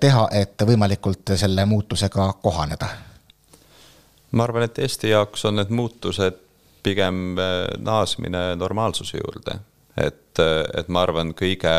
teha, 0.00 0.26
et 0.36 0.62
võimalikult 0.68 1.32
selle 1.40 1.64
muutusega 1.66 2.26
kohaneda? 2.42 2.88
ma 4.32 4.44
arvan, 4.44 4.66
et 4.68 4.78
Eesti 4.78 5.08
jaoks 5.10 5.44
on 5.48 5.56
need 5.56 5.72
muutused 5.72 6.36
pigem 6.82 7.38
naasmine 7.80 8.42
normaalsuse 8.56 9.18
juurde, 9.18 9.56
et, 9.96 10.38
et 10.76 10.88
ma 10.92 11.02
arvan, 11.06 11.32
kõige 11.36 11.72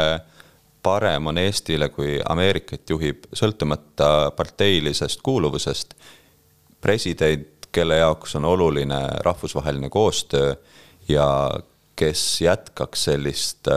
parem 0.84 1.28
on 1.32 1.38
Eestile, 1.38 1.90
kui 1.90 2.18
Ameerikat 2.30 2.90
juhib 2.90 3.28
sõltumata 3.34 4.32
parteilisest 4.36 5.22
kuuluvusest 5.24 5.96
president, 6.84 7.70
kelle 7.74 7.98
jaoks 8.02 8.36
on 8.38 8.46
oluline 8.46 9.00
rahvusvaheline 9.26 9.90
koostöö 9.90 10.54
ja 11.08 11.28
kes 11.96 12.42
jätkaks 12.42 13.08
sellist 13.10 13.70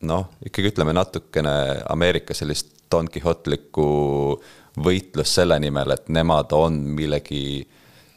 noh, 0.00 0.28
ikkagi 0.46 0.72
ütleme 0.72 0.94
natukene 0.96 1.82
Ameerika 1.88 2.34
sellist 2.34 2.72
Don 2.90 3.08
Quixotlikku 3.12 3.88
võitlust 4.84 5.40
selle 5.40 5.58
nimel, 5.60 5.92
et 5.92 6.08
nemad 6.12 6.52
on 6.56 6.78
millegi 6.96 7.66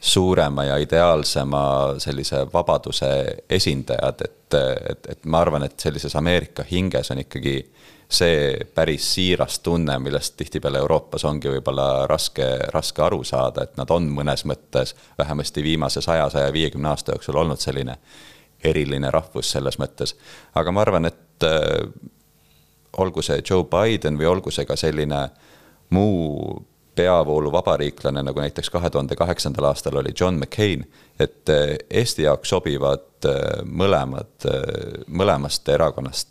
suurema 0.01 0.63
ja 0.63 0.77
ideaalsema 0.81 1.63
sellise 2.01 2.45
vabaduse 2.53 3.11
esindajad, 3.49 4.23
et, 4.25 4.53
et, 4.89 5.09
et 5.13 5.25
ma 5.25 5.43
arvan, 5.45 5.63
et 5.63 5.79
sellises 5.79 6.15
Ameerika 6.17 6.65
hinges 6.71 7.11
on 7.13 7.21
ikkagi 7.21 7.55
see 8.11 8.57
päris 8.75 9.05
siiras 9.13 9.59
tunne, 9.59 9.99
millest 9.99 10.35
tihtipeale 10.37 10.81
Euroopas 10.81 11.23
ongi 11.29 11.51
võib-olla 11.53 12.07
raske, 12.09 12.47
raske 12.73 13.03
aru 13.05 13.21
saada, 13.23 13.63
et 13.63 13.77
nad 13.77 13.93
on 13.93 14.09
mõnes 14.11 14.43
mõttes 14.49 14.95
vähemasti 15.17 15.63
viimase 15.63 16.01
saja, 16.01 16.25
saja 16.33 16.49
viiekümne 16.53 16.89
aasta 16.89 17.15
jooksul 17.15 17.37
olnud 17.37 17.61
selline 17.61 17.95
eriline 18.63 19.13
rahvus 19.13 19.53
selles 19.53 19.77
mõttes. 19.79 20.15
aga 20.55 20.71
ma 20.71 20.81
arvan, 20.81 21.05
et 21.05 21.45
äh, 21.45 21.87
olgu 22.97 23.21
see 23.21 23.39
Joe 23.49 23.63
Biden 23.69 24.17
või 24.17 24.27
olgu 24.33 24.51
see 24.51 24.65
ka 24.65 24.75
selline 24.75 25.29
muu 25.89 26.57
peavooluvabariiklane, 26.95 28.23
nagu 28.23 28.39
näiteks 28.39 28.69
kahe 28.69 28.89
tuhande 28.89 29.15
kaheksandal 29.15 29.69
aastal 29.71 29.95
oli 30.01 30.13
John 30.19 30.39
McCain, 30.39 30.85
et 31.19 31.49
äh, 31.49 31.77
Eesti 31.89 32.27
jaoks 32.27 32.49
sobivad 32.49 33.25
äh, 33.25 33.65
mõlemad, 33.65 34.47
mõlemast 35.07 35.69
erakonnast 35.69 36.29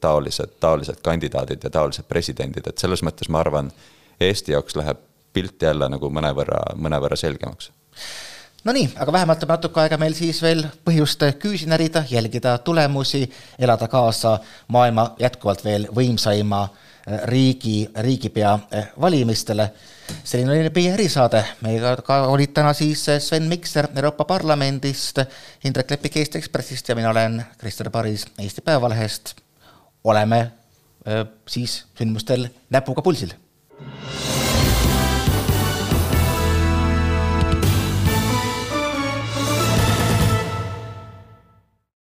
taolised, 0.00 0.52
taolised 0.62 1.00
kandidaadid 1.02 1.64
ja 1.64 1.70
taolised 1.74 2.06
presidendid, 2.08 2.68
et 2.70 2.78
selles 2.78 3.02
mõttes 3.02 3.28
ma 3.28 3.40
arvan, 3.42 3.72
Eesti 4.20 4.52
jaoks 4.52 4.76
läheb 4.78 5.00
pilt 5.32 5.62
jälle 5.62 5.88
nagu 5.90 6.10
mõnevõrra, 6.10 6.60
mõnevõrra 6.78 7.16
selgemaks. 7.18 7.70
Nonii, 8.64 8.90
aga 9.00 9.12
vähemalt 9.12 9.42
on 9.42 9.48
natuke 9.48 9.80
aega 9.80 9.96
meil 9.96 10.12
siis 10.12 10.42
veel 10.44 10.66
põhjust 10.84 11.22
küüsi 11.40 11.68
närida, 11.70 12.02
jälgida 12.10 12.58
tulemusi, 12.58 13.22
elada 13.58 13.88
kaasa 13.88 14.34
maailma 14.68 15.14
jätkuvalt 15.18 15.64
veel 15.64 15.86
võimsaima 15.96 16.66
riigi, 17.24 17.90
riigipea 17.96 18.58
äh, 18.74 18.88
valimistele. 19.00 19.70
selline 20.24 20.50
oli 20.50 20.70
meie 20.74 20.94
erisaade, 20.94 21.44
meiega 21.60 21.96
ka 22.02 22.22
olid 22.26 22.52
täna 22.54 22.72
siis 22.72 23.08
äh, 23.08 23.20
Sven 23.20 23.48
Mikser 23.48 23.88
Euroopa 23.96 24.24
Parlamendist, 24.24 25.18
Indrek 25.64 25.90
Lepik 25.90 26.16
Eesti 26.16 26.38
Ekspressist 26.38 26.88
ja 26.88 26.94
mina 26.94 27.10
olen 27.10 27.44
Krister 27.58 27.90
Paris 27.90 28.26
Eesti 28.38 28.60
Päevalehest. 28.60 29.34
oleme 30.04 30.52
siis 31.48 31.84
sündmustel 31.98 32.48
näpuga 32.70 33.02
pulsil 33.02 33.32